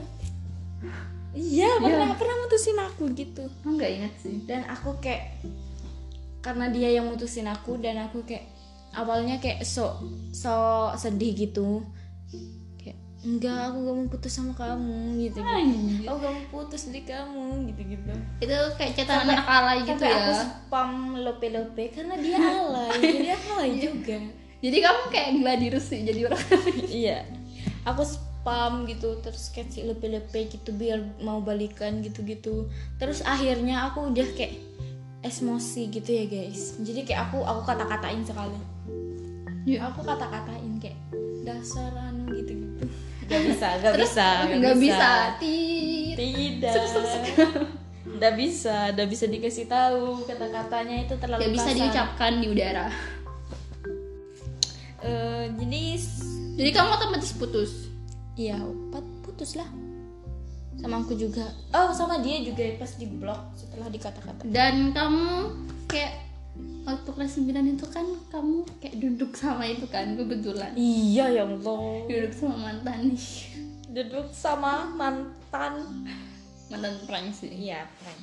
iya 1.36 1.68
pernah 1.80 2.14
pernah 2.16 2.36
mutusin 2.44 2.78
aku 2.78 3.02
gitu. 3.12 3.44
Aku 3.62 3.76
nggak 3.76 3.92
ingat 4.00 4.14
sih. 4.20 4.36
Dan 4.48 4.64
aku 4.68 4.96
kayak 5.00 5.40
karena 6.40 6.70
dia 6.72 6.88
yang 6.94 7.10
mutusin 7.10 7.50
aku 7.50 7.76
dan 7.82 7.98
aku 8.08 8.24
kayak 8.24 8.48
awalnya 8.96 9.36
kayak 9.42 9.64
so 9.66 9.98
so 10.32 10.88
sedih 10.96 11.36
gitu. 11.36 11.84
Kayak 12.80 12.96
enggak 13.18 13.74
aku 13.74 13.76
gak 13.82 13.96
mau 13.98 14.06
putus 14.06 14.32
sama 14.32 14.54
kamu 14.54 15.18
gitu 15.26 15.42
gitu 15.42 16.06
aku 16.06 16.16
gak 16.22 16.32
mau 16.38 16.46
putus 16.54 16.86
dari 16.86 17.02
kamu 17.02 17.66
gitu 17.66 17.82
gitu 17.98 18.12
itu 18.38 18.56
kayak 18.78 18.92
catatan 18.94 19.26
anak 19.26 19.48
alay 19.50 19.78
gitu 19.82 19.98
sampai 19.98 20.14
aku 20.14 20.30
ya 20.30 20.38
spam 20.38 20.90
lope-lope 21.26 21.84
karena 21.90 22.14
dia 22.14 22.38
alay. 22.62 22.94
Jadi 23.02 23.28
aku 23.34 23.46
alay 23.58 23.72
juga. 23.76 24.18
Jadi 24.58 24.76
kamu 24.82 25.02
kayak 25.10 25.30
gladius 25.42 25.86
sih 25.90 26.00
jadi 26.06 26.20
orang 26.30 26.42
iya. 27.02 27.18
Aku 27.86 28.02
spam 28.48 28.88
gitu 28.88 29.20
terus 29.20 29.52
kasih 29.52 29.92
lepe-lepe 29.92 30.48
gitu 30.48 30.72
biar 30.72 31.04
mau 31.20 31.44
balikan 31.44 32.00
gitu-gitu. 32.00 32.64
Terus 32.96 33.20
akhirnya 33.20 33.92
aku 33.92 34.08
udah 34.08 34.24
kayak 34.32 34.56
emosi 35.20 35.92
gitu 35.92 36.08
ya 36.08 36.24
guys. 36.24 36.80
Jadi 36.80 37.04
kayak 37.04 37.28
aku 37.28 37.44
aku 37.44 37.60
kata-katain 37.68 38.24
sekali 38.24 38.56
Iya. 39.68 39.92
aku 39.92 40.00
kata-katain 40.00 40.80
kayak 40.80 40.96
dasar 41.44 41.92
anu 42.08 42.32
gitu-gitu. 42.32 42.88
Gak 43.28 43.40
bisa 43.52 43.68
gak 43.84 43.92
terus 43.92 44.16
bisa 44.16 44.26
nggak 44.48 44.76
bisa. 44.80 45.08
Tit. 45.36 46.16
tidak. 46.16 46.74
Nggak 48.08 48.34
bisa 48.40 48.76
nggak 48.96 49.08
bisa 49.12 49.24
dikasih 49.28 49.66
tahu 49.68 50.24
kata-katanya 50.24 51.04
itu 51.04 51.14
terlalu 51.20 51.40
nggak 51.44 51.52
bisa 51.52 51.70
diucapkan 51.76 52.32
di 52.40 52.46
udara. 52.48 52.88
Eh, 55.04 55.44
jadi 55.52 55.82
jadi 56.56 56.70
kamu 56.72 56.88
otomatis 56.96 57.36
putus 57.36 57.88
Iya, 58.38 58.54
empat 58.56 59.02
putus 59.20 59.58
lah. 59.58 59.66
Sama 60.78 61.02
aku 61.02 61.12
juga. 61.12 61.42
Oh, 61.72 61.90
sama 61.90 62.22
dia 62.22 62.38
juga 62.40 62.62
pas 62.78 62.94
di 62.94 63.06
blok 63.08 63.50
setelah 63.52 63.90
dikata-kata. 63.90 64.46
dan 64.46 64.94
kamu 64.94 65.50
kayak 65.84 66.22
waktu 66.84 67.10
kelas 67.10 67.32
9 67.36 67.50
itu 67.68 67.86
kan 67.88 68.06
kamu 68.28 68.62
kayak 68.78 68.96
duduk 68.96 69.34
sama 69.34 69.66
itu 69.66 69.84
kan 69.84 70.14
kebetulan 70.14 70.70
Iya 70.72 71.26
ya 71.32 71.42
Allah. 71.44 72.06
duduk 72.06 72.30
sama 72.32 72.56
mantan 72.62 73.10
nih 73.10 73.26
Duduk 73.90 74.28
sama 74.30 74.86
mantan. 74.88 76.06
mantan 76.68 76.94
prank 77.04 77.34
sih 77.34 77.50
Iya, 77.50 77.82
prank. 77.98 78.20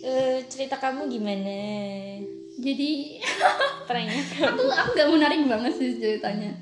Eh, 0.00 0.46
cerita 0.46 0.78
kamu 0.78 1.10
gimana? 1.10 1.58
jadi 2.54 3.18
Pranknya 3.88 4.22
aku 4.44 4.62
aku 4.62 4.90
gak 4.92 5.10
menarik 5.10 5.42
banget 5.42 5.72
sih 5.72 5.96
ceritanya 5.96 6.52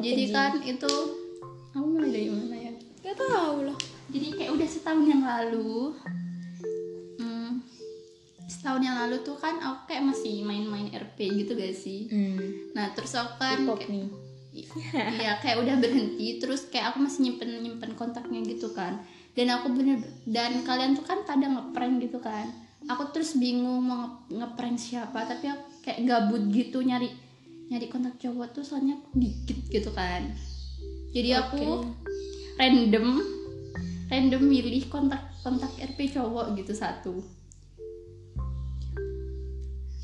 jadi 0.00 0.24
kan 0.28 0.56
itu 0.58 0.90
kamu 2.04 2.12
mulai 2.12 2.20
dari 2.20 2.30
mana 2.30 2.56
ya? 2.60 2.72
Gak 3.02 3.16
tahu 3.18 3.56
lah. 3.64 3.78
jadi 4.04 4.26
kayak 4.36 4.52
udah 4.52 4.68
setahun 4.68 5.04
yang 5.04 5.22
lalu. 5.24 5.96
Hmm, 7.16 7.50
setahun 8.44 8.82
yang 8.84 8.96
lalu 9.00 9.16
tuh 9.24 9.36
kan 9.36 9.56
aku 9.58 9.88
kayak 9.88 10.04
masih 10.04 10.44
main-main 10.44 10.92
RP 10.92 11.18
gitu 11.34 11.56
gak 11.56 11.72
sih? 11.72 12.04
Hmm. 12.08 12.72
nah 12.76 12.92
terus 12.92 13.16
aku 13.16 13.40
kan 13.40 13.64
kayak- 13.64 13.88
nih. 13.88 14.08
Iya 15.18 15.42
kayak 15.42 15.66
udah 15.66 15.76
berhenti 15.82 16.38
terus 16.38 16.70
kayak 16.70 16.94
aku 16.94 17.02
masih 17.02 17.26
nyimpen 17.26 17.58
nyimpen 17.58 17.92
kontaknya 17.94 18.44
gitu 18.44 18.70
kan. 18.70 19.00
Dan 19.34 19.50
aku 19.50 19.72
bener 19.72 19.98
dan 20.24 20.62
kalian 20.62 20.94
tuh 20.94 21.02
kan 21.02 21.24
pada 21.24 21.42
ngeprank 21.42 21.98
gitu 21.98 22.20
kan. 22.20 22.46
Aku 22.86 23.10
terus 23.10 23.34
bingung 23.34 23.80
mau 23.80 24.04
nge- 24.28 24.38
ngeprank 24.38 24.76
siapa 24.76 25.24
tapi 25.24 25.48
aku 25.48 25.64
kayak 25.82 26.04
gabut 26.04 26.52
gitu 26.52 26.84
nyari 26.84 27.08
nyari 27.66 27.88
kontak 27.88 28.20
cowok 28.20 28.52
tuh 28.52 28.62
soalnya 28.62 28.94
dikit 29.10 29.56
gitu 29.66 29.88
kan 29.90 30.28
jadi 31.14 31.46
aku 31.46 31.86
random 32.58 33.22
random 34.10 34.42
milih 34.42 34.90
kontak 34.90 35.22
kontak 35.46 35.70
RP 35.78 36.10
cowok 36.12 36.58
gitu 36.58 36.74
satu 36.74 37.22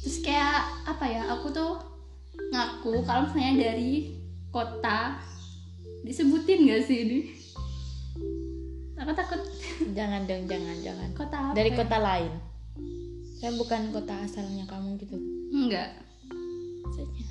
terus 0.00 0.16
kayak 0.24 0.64
apa 0.88 1.04
ya 1.04 1.22
aku 1.34 1.52
tuh 1.52 1.76
ngaku 2.54 3.04
kalau 3.04 3.28
misalnya 3.28 3.70
dari 3.70 4.16
kota 4.48 5.20
disebutin 6.06 6.64
gak 6.64 6.82
sih 6.88 6.98
ini 7.04 7.18
aku 8.96 9.12
takut 9.12 9.40
Jangan 9.80 10.28
dong, 10.28 10.44
jangan, 10.44 10.76
jangan. 10.84 11.08
kota 11.16 11.36
apa 11.40 11.54
Dari 11.56 11.72
ya? 11.72 11.78
kota 11.80 11.96
lain. 11.98 12.32
Saya 13.40 13.56
bukan 13.56 13.82
kota 13.96 14.12
asalnya 14.20 14.68
kamu 14.68 15.00
gitu. 15.00 15.16
enggak 15.50 15.90
Maksudnya. 16.84 17.24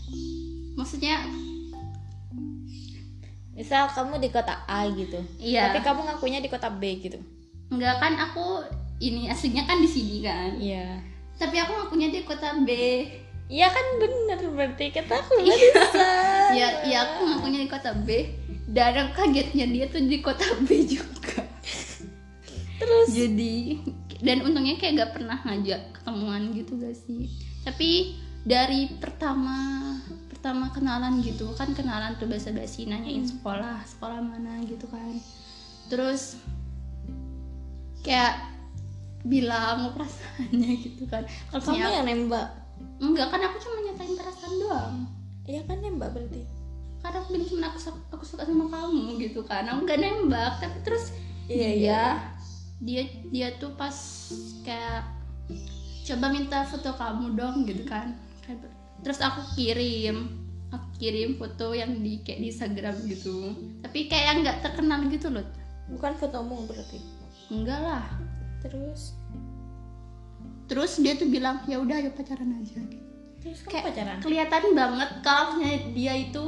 maksudnya 0.74 1.15
Misal 3.60 3.92
kamu 3.92 4.18
di 4.18 4.30
kota 4.30 4.63
A 4.63 4.88
gitu. 4.89 5.20
iya 5.36 5.68
Tapi 5.70 5.84
kamu 5.84 6.00
ngakunya 6.06 6.39
di 6.39 6.48
kota 6.48 6.72
B 6.72 6.96
gitu. 6.98 7.20
enggak 7.70 8.00
kan 8.00 8.16
aku 8.18 8.63
ini 8.98 9.28
aslinya 9.28 9.63
kan 9.63 9.78
di 9.78 9.86
sini 9.86 10.20
kan 10.20 10.56
Iya. 10.56 10.98
tapi 11.36 11.56
aku 11.56 11.72
ngakunya 11.74 12.10
di 12.10 12.24
kota 12.24 12.56
B 12.60 12.70
Iya 13.46 13.68
kan 13.68 13.86
bener 13.98 14.39
berarti 14.48 14.89
kata 14.89 15.13
aku 15.18 15.39
bisa. 15.46 15.86
ya 16.51 16.68
ya 16.84 16.98
aku 17.04 17.25
ngakunya 17.25 17.60
di 17.62 17.70
kota 17.70 17.92
B 17.94 18.10
dan 18.68 19.10
kagetnya 19.10 19.66
dia 19.66 19.86
tuh 19.86 20.01
di 20.01 20.18
kota 20.20 20.46
B 20.62 20.86
juga 20.86 21.42
Terus 22.75 23.08
jadi 23.10 23.80
dan 24.20 24.42
untungnya 24.42 24.75
kayak 24.75 24.94
gak 24.98 25.12
pernah 25.16 25.38
ngajak 25.42 25.82
ketemuan 25.96 26.51
gitu 26.51 26.75
gak 26.75 26.96
sih 26.98 27.28
tapi 27.62 28.20
dari 28.42 28.88
pertama 28.96 29.56
pertama 30.39 30.72
kenalan 30.72 31.19
gitu. 31.19 31.51
Kan 31.53 31.75
kenalan 31.75 32.15
tuh 32.15 32.31
basa 32.31 32.55
basi 32.55 32.88
nanyain 32.88 33.27
sekolah 33.27 33.84
sekolah 33.84 34.24
mana 34.24 34.63
gitu 34.63 34.88
kan. 34.88 35.19
Terus 35.91 36.39
kayak 38.00 38.39
bilang 39.22 39.91
perasaannya 39.91 40.72
gitu 40.88 41.03
kan. 41.12 41.27
Kamu 41.51 41.60
Maksudnya, 41.60 41.91
yang 41.91 42.08
nembak. 42.08 42.48
enggak 43.03 43.27
kan 43.27 43.43
aku 43.43 43.58
cuma 43.60 43.84
nyatain 43.84 44.15
perasaan 44.15 44.53
doang. 44.58 44.96
Iya 45.43 45.62
kan 45.67 45.77
nembak 45.79 46.15
berarti. 46.15 46.48
karena 47.00 47.24
aku 47.24 47.31
bilang 47.31 47.48
cuma 47.48 47.67
aku, 47.72 47.79
aku 48.12 48.24
suka 48.24 48.43
sama 48.43 48.67
kamu 48.67 49.03
gitu 49.19 49.39
kan. 49.43 49.63
Aku 49.67 49.84
gak 49.84 50.00
nembak 50.00 50.60
tapi 50.60 50.84
terus 50.84 51.15
Iya, 51.48 51.67
dia 51.72 51.75
iya. 51.75 52.03
dia 52.79 53.01
dia 53.27 53.48
tuh 53.55 53.72
pas 53.74 53.96
kayak 54.63 55.08
coba 56.05 56.25
minta 56.27 56.63
foto 56.63 56.91
kamu 56.91 57.36
dong 57.36 57.63
gitu 57.63 57.84
kan. 57.84 58.15
Kayak- 58.43 58.72
terus 59.00 59.20
aku 59.20 59.41
kirim 59.56 60.36
aku 60.70 60.88
kirim 61.01 61.36
foto 61.36 61.74
yang 61.74 61.98
di 62.00 62.22
kayak 62.22 62.39
di 62.39 62.48
Instagram 62.53 62.96
gitu. 63.10 63.56
Tapi 63.82 64.06
kayak 64.06 64.25
yang 64.29 64.38
nggak 64.46 64.60
terkenal 64.62 65.00
gitu 65.10 65.34
loh. 65.34 65.46
Bukan 65.89 66.13
fotomu 66.15 66.70
berarti? 66.70 67.01
Enggak 67.50 67.82
lah. 67.82 68.06
Terus? 68.62 69.18
Terus 70.70 71.01
dia 71.01 71.18
tuh 71.18 71.25
bilang 71.25 71.65
ya 71.65 71.82
udah 71.82 71.98
ayo 71.98 72.13
pacaran 72.13 72.53
aja. 72.62 72.77
Terus 73.41 73.65
Kayak- 73.65 73.89
pacaran? 73.89 74.18
kelihatan 74.22 74.63
banget 74.77 75.10
kalau 75.25 75.58
dia 75.96 76.13
itu. 76.13 76.44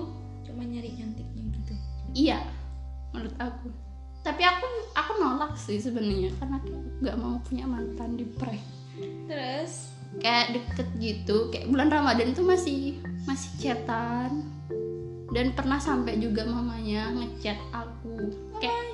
Cuma 0.46 0.62
nyari 0.62 0.93
cantiknya 0.93 1.43
gitu? 1.58 1.74
Iya 2.13 2.39
menurut 3.12 3.36
aku. 3.39 3.67
Tapi 4.22 4.43
aku 4.46 4.65
aku 4.93 5.12
nolak 5.17 5.58
sih 5.58 5.81
sebenarnya 5.81 6.29
karena 6.38 6.62
aku 6.62 6.70
nggak 7.01 7.17
mau 7.17 7.41
punya 7.41 7.65
mantan 7.65 8.13
di 8.13 8.25
prank. 8.38 8.62
Terus 9.25 9.89
kayak 10.20 10.60
deket 10.60 10.88
gitu 11.00 11.48
kayak 11.53 11.72
bulan 11.72 11.88
ramadan 11.88 12.36
tuh 12.36 12.44
masih 12.44 13.00
masih 13.24 13.51
chatan. 13.62 14.44
Dan 15.32 15.56
pernah 15.56 15.80
sampai 15.80 16.20
juga 16.20 16.44
mamanya 16.44 17.08
ngechat 17.15 17.56
aku 17.72 18.36
kayak 18.60 18.91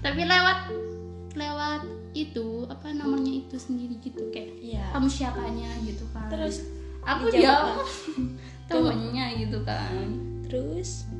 tapi 0.00 0.22
lewat 0.24 0.70
lewat 1.34 1.82
itu 2.14 2.66
apa 2.66 2.90
namanya 2.90 3.42
itu 3.42 3.58
sendiri 3.58 3.98
gitu 4.02 4.30
kayak 4.34 4.50
iya. 4.62 4.86
kamu 4.94 5.10
siapanya 5.10 5.70
gitu 5.82 6.06
kan. 6.14 6.30
Terus 6.30 6.66
aku 7.02 7.30
jawab. 7.34 7.82
temennya 8.70 9.34
gitu 9.34 9.58
kan. 9.66 10.06
Terus? 10.46 11.10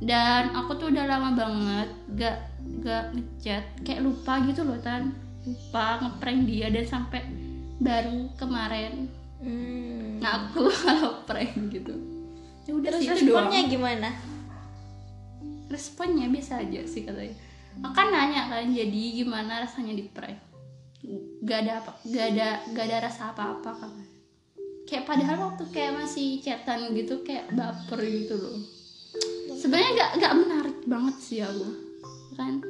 Dan 0.00 0.56
aku 0.56 0.80
tuh 0.80 0.88
udah 0.88 1.04
lama 1.04 1.36
banget 1.36 1.88
gak 2.16 2.38
gak 2.80 3.12
ngechat 3.12 3.64
kayak 3.84 4.00
lupa 4.00 4.40
gitu 4.48 4.64
loh 4.64 4.80
tan. 4.80 5.12
Lupa 5.44 6.00
ngeprank 6.00 6.40
dia 6.48 6.72
dan 6.72 6.84
sampai 6.84 7.20
baru 7.80 8.28
kemarin. 8.36 9.08
Hmm. 9.40 10.20
ngaku 10.20 10.68
kalau 10.84 11.10
prank 11.28 11.56
gitu. 11.72 11.96
Ya 12.68 12.76
udah 12.76 12.92
terus 12.92 13.00
sih 13.00 13.08
itu 13.08 13.32
doang. 13.32 13.48
responnya 13.48 13.60
gimana? 13.72 14.08
Responnya 15.72 16.26
biasa 16.28 16.60
aja 16.60 16.80
sih 16.84 17.08
katanya. 17.08 17.32
Akan 17.80 18.12
nanya 18.12 18.52
kan 18.52 18.68
jadi 18.68 19.24
gimana 19.24 19.64
rasanya 19.64 19.96
di 19.96 20.04
prank? 20.12 20.36
Gak 21.40 21.58
ada 21.64 21.80
apa 21.80 21.96
gak 22.04 22.26
ada 22.36 22.48
gak 22.76 22.84
ada 22.84 22.98
rasa 23.08 23.32
apa 23.32 23.56
apa 23.56 23.70
kan. 23.80 23.92
Kayak 24.84 25.08
padahal 25.08 25.36
waktu 25.40 25.64
kayak 25.72 26.04
masih 26.04 26.44
chatan 26.44 26.92
gitu 26.92 27.24
kayak 27.24 27.48
baper 27.56 28.04
gitu 28.04 28.36
loh. 28.36 28.60
Sebenarnya 29.56 29.90
gak 29.96 30.10
gak 30.20 30.34
menarik 30.36 30.78
banget 30.84 31.16
sih 31.16 31.40
aku 31.40 31.64
kan? 32.36 32.60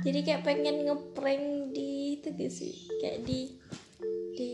Jadi 0.00 0.18
kayak 0.24 0.44
pengen 0.44 0.84
ngeprank 0.84 1.72
di 1.72 1.99
itu 2.20 2.28
gak 2.36 2.52
sih. 2.52 2.72
Kayak 3.00 3.18
di 3.24 3.40
di 4.36 4.48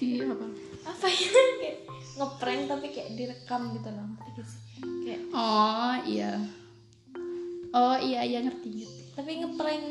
di 0.00 0.08
apa? 0.24 0.46
Apa 0.88 1.06
ya? 1.06 1.28
Kayak 1.60 1.78
ngeprank 2.16 2.60
tapi 2.66 2.86
kayak 2.90 3.10
direkam 3.14 3.60
gitu 3.76 3.88
loh. 3.92 4.04
Ngerti 4.16 4.30
gak 4.32 4.46
sih? 4.48 4.60
Kayak 5.04 5.20
oh 5.36 5.94
iya. 6.08 6.32
Oh 7.70 7.96
iya 8.00 8.20
iya 8.24 8.40
ngerti 8.40 8.68
ngerti. 8.72 9.02
Tapi 9.14 9.30
ngeprank 9.44 9.84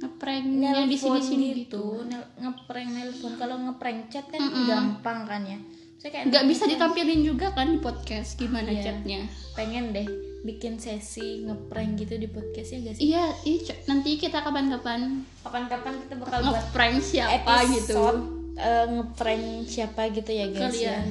ngepranknya 0.00 0.88
di 0.88 0.96
sini 0.96 1.20
sini 1.20 1.46
gitu. 1.66 2.06
Nel- 2.08 2.30
ngeprank 2.38 2.88
nelpon. 2.88 3.32
Kalau 3.36 3.56
ngeprank 3.58 4.08
chat 4.08 4.24
kan 4.30 4.40
Mm-mm. 4.40 4.64
gampang 4.64 5.26
kan 5.26 5.42
ya 5.44 5.58
saya 6.00 6.10
kayak 6.10 6.32
nggak 6.32 6.44
bisa 6.48 6.64
ditampilin 6.64 7.20
juga 7.20 7.52
kan 7.52 7.68
di 7.68 7.78
podcast 7.78 8.40
gimana 8.40 8.72
Iya. 8.72 8.82
chatnya? 8.82 9.20
Pengen 9.52 9.92
deh 9.92 10.08
bikin 10.40 10.80
sesi 10.80 11.44
ngeprank 11.44 12.00
gitu 12.00 12.16
di 12.16 12.24
podcast 12.24 12.72
ya 12.72 12.78
gak 12.80 12.94
sih? 12.96 13.12
Iya 13.12 13.24
iya 13.44 13.58
Cok. 13.60 13.78
nanti 13.84 14.10
kita 14.16 14.40
kapan-kapan 14.40 15.00
kapan-kapan 15.44 16.00
kita 16.00 16.14
bakal 16.16 16.40
buat 16.40 16.56
ngeprank 16.56 16.96
siapa 17.04 17.52
gitu. 17.68 18.00
episode 18.00 18.20
eh, 18.56 18.86
ngeprank 18.90 19.44
siapa 19.68 20.02
gitu 20.08 20.30
ya 20.32 20.46
guys 20.48 20.72
kalian. 20.72 21.06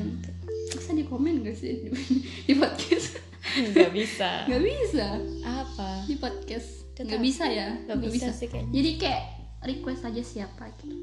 Bisa 0.73 0.91
di 0.97 1.05
komen 1.05 1.45
gak 1.45 1.53
sih 1.53 1.73
di, 1.85 1.89
di 2.49 2.53
podcast? 2.57 3.21
Ya 3.49 3.65
nggak 3.69 3.93
bisa. 3.93 4.29
Nggak 4.49 4.63
bisa? 4.65 5.07
Apa? 5.45 5.89
Di 6.05 6.15
podcast. 6.17 6.69
Nggak 6.97 7.21
bisa 7.21 7.45
ya? 7.45 7.77
Nggak 7.85 8.09
bisa. 8.09 8.29
sih 8.33 8.49
kayaknya. 8.49 8.73
jadi 8.73 8.91
kayak 8.97 9.23
request 9.61 10.01
aja 10.03 10.23
siapa 10.25 10.65
gitu 10.81 10.97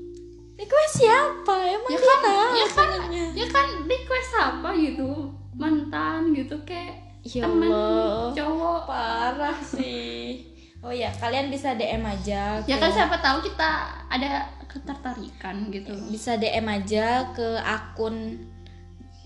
request 0.56 0.92
siapa? 0.98 1.54
Emang 1.68 1.90
ya 1.92 2.00
kan 2.00 2.20
ya 2.52 2.66
kan 2.68 2.90
ya 3.36 3.46
kan 3.52 3.66
request 3.84 4.32
apa 4.34 4.68
gitu? 4.76 5.30
Mantan 5.56 6.32
gitu 6.32 6.56
kayak 6.64 7.04
Ya 7.26 7.42
temen 7.42 7.68
Allah. 7.68 8.30
cowok. 8.32 8.80
Parah 8.86 9.58
sih. 9.60 10.46
Oh 10.84 10.94
ya 10.94 11.10
kalian 11.10 11.50
bisa 11.50 11.74
DM 11.74 12.06
aja 12.06 12.62
ya 12.62 12.76
kan 12.78 12.90
siapa 12.94 13.18
tahu 13.18 13.42
kita 13.42 13.68
ada 14.06 14.46
ketertarikan 14.70 15.72
gitu. 15.74 15.90
Bisa 16.08 16.38
DM 16.38 16.66
aja 16.68 17.34
ke 17.34 17.58
akun 17.58 18.38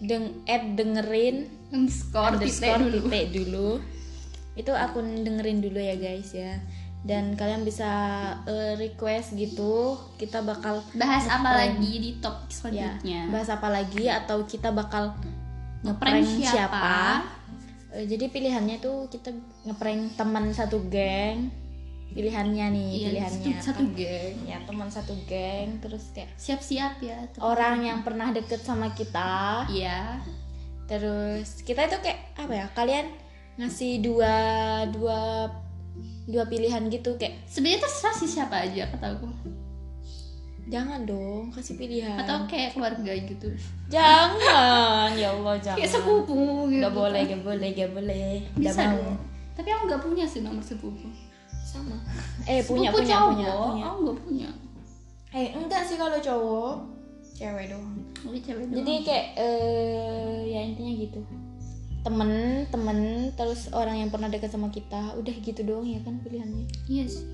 deng 0.01 0.41
add 0.49 0.81
dengerin 0.81 1.45
underscore 1.69 2.41
titik 2.41 2.57
underscore 2.65 2.81
dulu. 2.89 2.99
Titik 3.05 3.27
dulu. 3.37 3.69
Itu 4.57 4.73
akun 4.73 5.21
dengerin 5.21 5.61
dulu 5.61 5.77
ya 5.77 5.95
guys 6.01 6.33
ya 6.33 6.57
dan 7.01 7.33
kalian 7.33 7.65
bisa 7.65 7.89
eh, 8.45 8.77
request 8.77 9.33
gitu 9.33 9.97
kita 10.17 10.41
bakal 10.41 10.85
bahas 10.93 11.25
apa 11.27 11.57
lagi 11.57 11.93
di 11.97 12.11
topik 12.19 12.47
ya 12.47 12.53
selanjutnya 12.53 13.21
bahas 13.33 13.49
apa 13.49 13.69
lagi 13.69 14.05
atau 14.07 14.45
kita 14.45 14.69
bakal 14.71 15.17
Ngeprank 15.81 16.29
siapa, 16.45 16.53
siapa? 16.53 16.89
Eh, 17.91 18.05
jadi 18.05 18.29
pilihannya 18.29 18.79
tuh 18.79 19.09
kita 19.09 19.33
ngeprank 19.65 20.13
teman 20.13 20.53
satu 20.53 20.77
geng. 20.87 21.49
Pilihannya 22.11 22.67
nih 22.69 22.91
Iya, 22.93 23.07
pilihannya. 23.09 23.55
satu, 23.57 23.81
satu 23.81 23.85
geng. 23.97 24.37
ya 24.45 24.61
teman 24.61 24.93
satu 24.93 25.15
geng 25.25 25.81
terus 25.81 26.13
kayak 26.13 26.37
siap-siap 26.37 27.01
ya 27.01 27.17
teman- 27.33 27.49
orang 27.49 27.77
yang 27.81 27.99
pernah 28.05 28.29
deket 28.29 28.61
sama 28.61 28.93
kita. 28.93 29.65
Iya. 29.73 30.21
Terus 30.85 31.65
kita 31.65 31.89
itu 31.89 31.97
kayak 32.05 32.21
apa 32.37 32.53
ya 32.53 32.67
kalian 32.77 33.07
ngasih 33.57 34.05
dua 34.05 34.37
dua 34.93 35.49
dua 36.31 36.47
pilihan 36.47 36.87
gitu 36.89 37.19
kayak 37.19 37.43
sebenarnya 37.51 37.85
terserah 37.85 38.15
sih 38.15 38.31
siapa 38.31 38.57
aja 38.63 38.87
kata 38.95 39.19
aku 39.19 39.29
jangan 40.71 41.03
dong 41.03 41.51
kasih 41.51 41.75
pilihan 41.75 42.15
atau 42.15 42.47
kayak 42.47 42.79
keluarga 42.79 43.11
gitu 43.11 43.51
jangan 43.91 45.11
ya 45.19 45.35
Allah 45.35 45.59
jangan 45.59 45.79
kayak 45.83 45.91
sepupu 45.91 46.71
gitu 46.71 46.83
Gak 46.87 46.95
boleh, 46.95 47.21
gak 47.27 47.43
boleh, 47.43 47.69
gak 47.75 47.91
boleh. 47.91 48.31
Gak 48.55 48.71
bisa 48.71 48.83
mau. 48.87 48.95
dong 48.95 49.19
tapi 49.61 49.69
aku 49.77 49.83
nggak 49.93 50.03
punya 50.07 50.25
sih 50.25 50.41
nomor 50.41 50.65
sepupu 50.65 51.05
Sama. 51.53 51.95
Eh 52.49 52.65
punya 52.65 52.89
Sepupu 52.91 53.05
punya 53.05 53.15
cowok, 53.15 53.31
punya 53.31 53.53
punya. 53.53 53.85
aku 53.85 53.99
nggak 54.01 54.19
punya 54.25 54.49
Eh 55.31 55.47
enggak 55.55 55.83
sih 55.87 55.95
kalau 55.95 56.19
cowok, 56.19 56.75
cewek 57.39 57.71
doang. 57.71 57.95
Cewek 58.43 58.65
doang. 58.67 58.83
Jadi 58.83 58.93
kayak 59.07 59.27
eh 59.39 60.51
ya 60.51 60.61
intinya 60.67 60.93
gitu. 60.99 61.21
Temen, 62.01 62.65
temen, 62.73 63.29
terus 63.37 63.69
orang 63.77 64.01
yang 64.01 64.09
pernah 64.09 64.33
dekat 64.33 64.49
sama 64.49 64.73
kita, 64.73 65.13
udah 65.21 65.35
gitu 65.45 65.61
doang 65.61 65.85
ya 65.85 66.01
kan 66.01 66.17
pilihannya. 66.25 66.65
iya 66.89 67.05
sih 67.05 67.29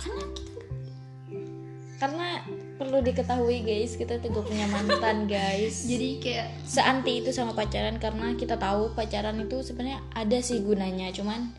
karena 0.00 0.24
kita 0.32 0.50
Karena 2.00 2.40
perlu 2.80 3.04
diketahui 3.04 3.60
guys, 3.60 3.92
kita 3.92 4.16
tuh 4.24 4.32
gak 4.32 4.48
punya 4.48 4.64
mantan 4.72 5.28
guys. 5.36 5.84
jadi 5.84 6.08
kayak 6.16 6.48
seanti 6.64 7.20
itu 7.20 7.28
sama 7.28 7.52
pacaran 7.52 8.00
karena 8.00 8.32
kita 8.40 8.56
tahu 8.56 8.96
pacaran 8.96 9.36
itu 9.36 9.60
sebenarnya 9.60 10.00
ada 10.16 10.40
sih 10.40 10.64
gunanya 10.64 11.12
cuman 11.12 11.52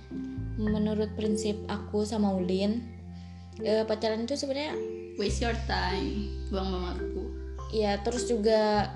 menurut 0.58 1.14
prinsip 1.14 1.58
aku 1.70 2.10
sama 2.10 2.34
Ulin 2.34 2.82
eh, 3.62 3.86
pacaran 3.86 4.26
itu 4.26 4.34
sebenarnya 4.34 4.74
waste 5.22 5.46
your 5.46 5.58
time 5.70 6.26
buang 6.50 6.90
waktu 6.90 7.22
ya 7.72 8.02
terus 8.02 8.26
juga 8.26 8.90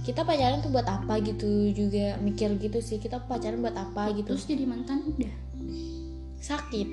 kita 0.00 0.22
pacaran 0.22 0.58
tuh 0.58 0.70
buat 0.70 0.84
apa 0.84 1.20
gitu 1.20 1.46
juga 1.70 2.16
mikir 2.18 2.56
gitu 2.56 2.78
sih 2.78 2.96
kita 2.96 3.20
pacaran 3.20 3.58
buat 3.58 3.74
apa 3.74 4.10
gitu. 4.12 4.32
Terus 4.32 4.46
jadi 4.46 4.64
mantan 4.64 5.04
udah? 5.06 5.34
Sakit. 6.36 6.88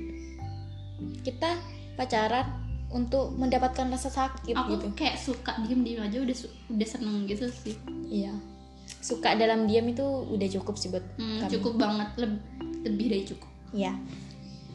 Kita 1.22 1.50
pacaran 1.94 2.46
untuk 2.88 3.36
mendapatkan 3.36 3.84
rasa 3.88 4.08
sakit 4.08 4.56
aku 4.56 4.72
gitu. 4.74 4.86
kayak 4.96 5.18
suka 5.18 5.60
diem 5.62 5.84
diem 5.84 6.00
aja 6.00 6.18
udah 6.18 6.36
udah 6.70 6.88
seneng 6.88 7.26
gitu 7.26 7.48
sih. 7.48 7.76
Iya. 8.08 8.32
Suka 8.98 9.36
dalam 9.36 9.68
diam 9.68 9.84
itu 9.86 10.04
udah 10.04 10.48
cukup 10.50 10.76
sih 10.76 10.88
buat 10.88 11.04
Hmm, 11.16 11.44
kami. 11.44 11.52
cukup 11.54 11.74
banget. 11.76 12.08
Leb- 12.18 12.44
lebih 12.84 13.08
dari 13.10 13.24
cukup. 13.26 13.50
Ya. 13.72 13.92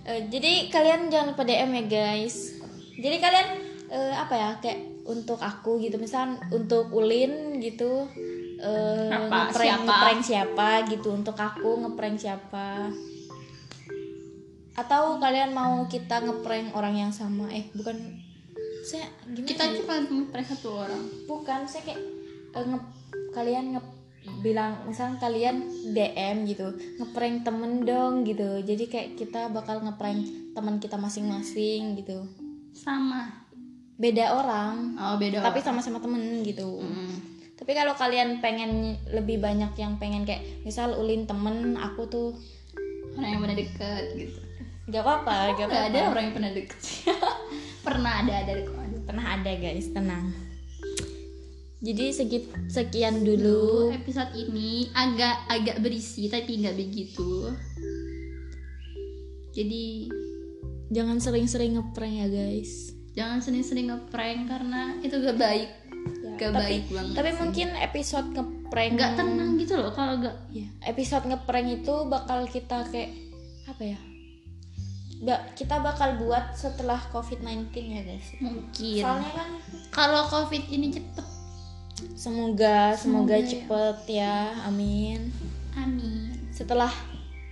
Eh, 0.04 0.28
jadi 0.28 0.68
kalian 0.68 1.08
jangan 1.08 1.32
lupa 1.32 1.42
DM 1.42 1.70
ya 1.72 1.85
guys. 1.87 2.52
Jadi 2.92 3.16
kalian 3.16 3.48
eh, 3.88 4.12
apa 4.12 4.35
ya 4.35 4.50
kayak 4.58 4.78
untuk 5.04 5.38
aku 5.38 5.78
gitu. 5.78 5.98
Misal 5.98 6.38
untuk 6.48 6.90
Ulin 6.90 7.58
gitu 7.58 8.06
Apa? 8.62 9.50
ngeprank 9.50 9.58
Siapa? 9.66 9.82
ngeprank 9.82 10.20
siapa 10.22 10.68
gitu. 10.86 11.08
Untuk 11.10 11.34
aku 11.34 11.70
ngeprank 11.82 12.16
siapa. 12.16 12.90
Atau 14.72 15.18
kalian 15.18 15.52
mau 15.52 15.84
kita 15.84 16.22
ngeprank 16.22 16.72
orang 16.72 16.94
yang 16.96 17.12
sama? 17.12 17.50
Eh 17.50 17.66
bukan. 17.72 18.22
Saya 18.82 19.06
gimana 19.26 19.46
kita 19.46 19.64
ya? 19.64 19.74
cuma 19.78 19.94
ngeprank 20.00 20.46
satu 20.48 20.68
orang. 20.78 21.02
Bukan 21.26 21.60
saya 21.66 21.82
kayak 21.84 22.00
eh, 22.52 22.64
nge- 22.64 22.90
kalian 23.30 23.74
nge 23.74 23.82
bilang 24.38 24.86
misalnya 24.86 25.18
kalian 25.18 25.66
DM 25.90 26.46
gitu 26.46 26.70
ngeprank 26.96 27.42
temen 27.42 27.82
dong 27.82 28.22
gitu. 28.22 28.62
Jadi 28.62 28.86
kayak 28.86 29.08
kita 29.18 29.50
bakal 29.50 29.82
ngeprank 29.82 30.22
teman 30.54 30.78
kita 30.78 30.94
masing-masing 30.94 31.98
gitu. 31.98 32.22
Sama 32.70 33.41
beda 34.02 34.34
orang 34.34 34.98
oh 34.98 35.14
beda 35.14 35.38
tapi 35.40 35.62
sama-sama 35.62 36.02
temen 36.02 36.42
gitu 36.42 36.82
Hmm. 36.82 37.14
tapi 37.54 37.72
kalau 37.72 37.94
kalian 37.94 38.42
pengen 38.42 38.98
lebih 39.08 39.38
banyak 39.38 39.70
yang 39.76 39.94
pengen 39.96 40.26
kayak 40.26 40.42
misal 40.60 40.90
ulin 40.92 41.22
temen 41.22 41.78
aku 41.78 42.02
tuh 42.04 42.28
orang 43.14 43.30
yang 43.30 43.40
benar 43.40 43.56
deket 43.56 44.04
gitu 44.18 44.38
Gak 44.82 44.98
apa-apa, 45.00 45.54
gak 45.54 45.62
nggak 45.62 45.68
apa-apa. 45.70 45.88
ada 45.88 46.00
orang 46.10 46.22
yang 46.26 46.34
pernah 46.34 46.52
deket 46.52 46.80
pernah 47.86 48.12
ada 48.18 48.34
ada 48.36 48.52
Pernah 49.02 49.26
ada 49.34 49.52
guys, 49.52 49.90
tenang. 49.90 50.30
Jadi 51.78 52.04
segit 52.10 52.44
sekian 52.66 53.22
dulu. 53.22 53.90
episode 53.90 54.30
ini 54.32 54.86
agak 54.92 55.46
agak 55.48 55.76
berisi 55.78 56.26
tapi 56.26 56.62
nggak 56.62 56.74
begitu 56.74 57.50
jadi 59.50 60.06
Jangan 60.92 61.18
sering-sering 61.18 61.72
ngeprank 61.72 62.14
ya 62.14 62.28
guys. 62.28 62.92
Jangan 63.12 63.38
sering-sering 63.38 63.87
ngeprank 63.87 64.46
karena 64.46 64.96
itu 64.98 65.14
gak 65.16 65.37
baik 65.37 65.70
gak 66.35 66.51
tapi, 66.51 66.59
baik 66.59 66.85
banget 66.88 67.14
Tapi 67.14 67.29
sih. 67.29 67.38
mungkin 67.38 67.68
episode 67.77 68.29
ngeprank 68.31 68.90
nggak 68.92 69.12
tenang 69.14 69.51
gitu 69.55 69.75
loh 69.77 69.90
kalau 69.90 70.16
gak 70.16 70.35
Iya, 70.48 70.68
episode 70.83 71.25
ngeprank 71.25 71.68
itu 71.77 71.94
bakal 72.07 72.44
kita 72.46 72.83
kayak 72.87 73.12
apa 73.64 73.83
ya? 73.87 73.98
Ba- 75.20 75.46
kita 75.53 75.79
bakal 75.79 76.18
buat 76.18 76.51
setelah 76.53 76.98
COVID-19 77.09 77.70
ya 77.77 78.03
guys. 78.03 78.27
mungkin 78.38 78.98
Soalnya 78.98 79.31
kan 79.31 79.48
kalau 79.90 80.27
covid 80.27 80.66
ini 80.66 80.90
cepet 80.90 81.27
semoga 82.12 82.92
semoga, 82.92 82.96
Semoga 82.96 83.37
ya. 83.37 83.46
cepet 83.46 83.98
ya. 84.11 84.37
Amin. 84.64 85.31
amin 85.75 86.35
Setelah 86.51 86.90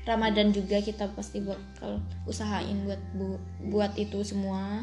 Ramadan 0.03 0.51
juga 0.51 0.79
kita 0.79 1.07
pasti 1.11 1.39
bakal 1.39 2.01
usahain 2.25 2.83
buat 2.83 2.99
bu- 3.13 3.39
buat 3.69 3.95
itu 3.95 4.19
semua. 4.23 4.83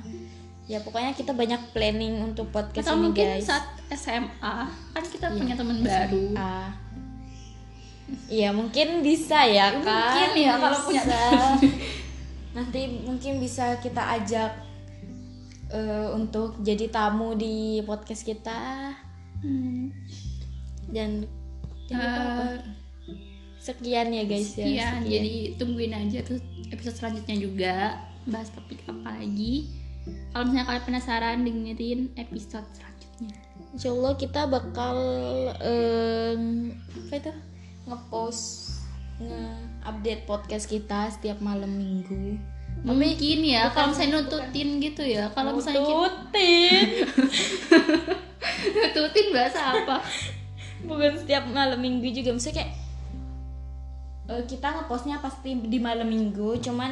Ya 0.67 0.80
pokoknya 0.80 1.12
kita 1.12 1.32
banyak 1.32 1.71
planning 1.71 2.19
untuk 2.21 2.51
podcast 2.51 2.84
atau 2.86 2.95
ini 2.95 3.03
mungkin 3.08 3.27
guys. 3.34 3.45
saat 3.45 3.63
SMA 3.89 4.56
kan 4.91 5.03
kita 5.06 5.25
Iya. 5.25 5.38
punya 5.38 5.53
teman 5.56 5.77
baru. 5.80 6.23
Iya 8.27 8.49
mungkin 8.51 8.88
bisa 8.99 9.43
ya 9.43 9.71
kan. 9.77 9.84
Mungkin 9.84 10.32
ya, 10.38 10.53
kalau 10.58 10.80
punya. 10.82 11.03
Nanti 12.56 12.80
mungkin 13.01 13.39
bisa 13.39 13.77
kita 13.77 13.99
ajak 14.13 14.51
eh, 15.69 16.08
untuk 16.12 16.60
jadi 16.62 16.88
tamu 16.88 17.32
di 17.34 17.84
podcast 17.84 18.23
kita 18.23 18.91
Hmm. 19.38 19.91
dan? 20.88 21.27
Eh, 21.88 22.56
sekian 23.58 24.08
ya 24.10 24.23
guys 24.23 24.51
ya. 24.53 24.63
sekian 24.63 24.93
sekian. 24.97 25.12
jadi 25.13 25.34
tungguin 25.56 25.93
aja 25.93 26.19
tuh 26.21 26.39
episode 26.67 26.95
selanjutnya 26.95 27.36
juga 27.38 27.75
bahas 28.23 28.47
topik 28.49 28.80
apa 28.86 29.19
lagi 29.19 29.67
kalau 30.30 30.43
misalnya 30.46 30.65
kalian 30.65 30.86
penasaran 30.86 31.38
dengerin 31.41 32.02
episode 32.15 32.67
selanjutnya 32.74 33.34
Insya 33.67 33.89
Allah 33.91 34.13
kita 34.15 34.41
bakal 34.48 34.98
em, 35.60 36.41
apa 36.74 37.13
itu 37.15 37.32
ngepost 37.86 38.43
nge-update 39.17 40.24
podcast 40.26 40.65
kita 40.65 41.10
setiap 41.10 41.41
malam 41.41 41.70
minggu. 41.70 42.38
mungkin 42.86 43.39
ya 43.41 43.67
bukan- 43.67 43.74
kalau 43.74 43.88
misalnya 43.89 44.13
nututin 44.22 44.70
gitu 44.78 45.02
ya 45.02 45.24
kalau 45.34 45.58
misalnya 45.58 45.82
Nututin. 45.82 46.88
nututin 48.78 49.28
bahasa 49.34 49.60
apa 49.74 49.98
bukan 50.86 51.17
setiap 51.17 51.43
malam 51.50 51.82
minggu 51.82 52.06
juga 52.13 52.38
misalnya 52.38 52.63
kayak 52.63 52.72
eh, 54.28 54.44
kita 54.44 54.68
ngepostnya 54.76 55.24
pasti 55.24 55.56
di 55.56 55.80
malam 55.80 56.12
minggu 56.12 56.60
cuman 56.60 56.92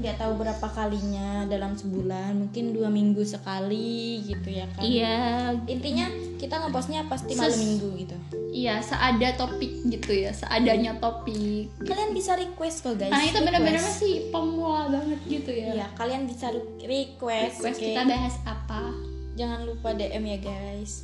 nggak 0.00 0.20
tahu 0.20 0.36
berapa 0.36 0.68
kalinya 0.72 1.48
dalam 1.48 1.72
sebulan 1.72 2.36
mungkin 2.36 2.76
dua 2.76 2.92
minggu 2.92 3.24
sekali 3.24 4.20
gitu 4.24 4.48
ya 4.52 4.68
kan. 4.76 4.84
Iya. 4.84 5.18
Intinya 5.64 6.06
kita 6.36 6.60
ngepostnya 6.60 7.08
pasti 7.08 7.32
malam 7.34 7.56
minggu 7.56 7.88
gitu. 8.04 8.16
iya 8.54 8.78
seada 8.78 9.34
topik 9.34 9.82
gitu 9.90 10.14
ya 10.14 10.30
seadanya 10.30 10.94
topik. 11.02 11.72
Kalian 11.82 12.14
bisa 12.14 12.38
request 12.38 12.86
kok 12.86 12.94
guys 13.00 13.10
karena 13.10 13.26
itu 13.26 13.40
benar-benar 13.42 13.82
masih 13.82 14.14
pemula 14.30 14.86
banget 14.92 15.20
gitu 15.26 15.50
ya. 15.50 15.74
Iya 15.74 15.86
kalian 15.98 16.30
bisa 16.30 16.54
re- 16.54 16.78
request, 16.86 17.64
request 17.64 17.78
oke? 17.80 17.86
kita 17.90 18.02
bahas 18.06 18.36
apa? 18.46 18.94
Jangan 19.34 19.66
lupa 19.66 19.90
DM 19.98 20.24
ya 20.36 20.38
guys. 20.38 21.02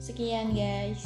Sekian 0.00 0.56
guys 0.56 1.04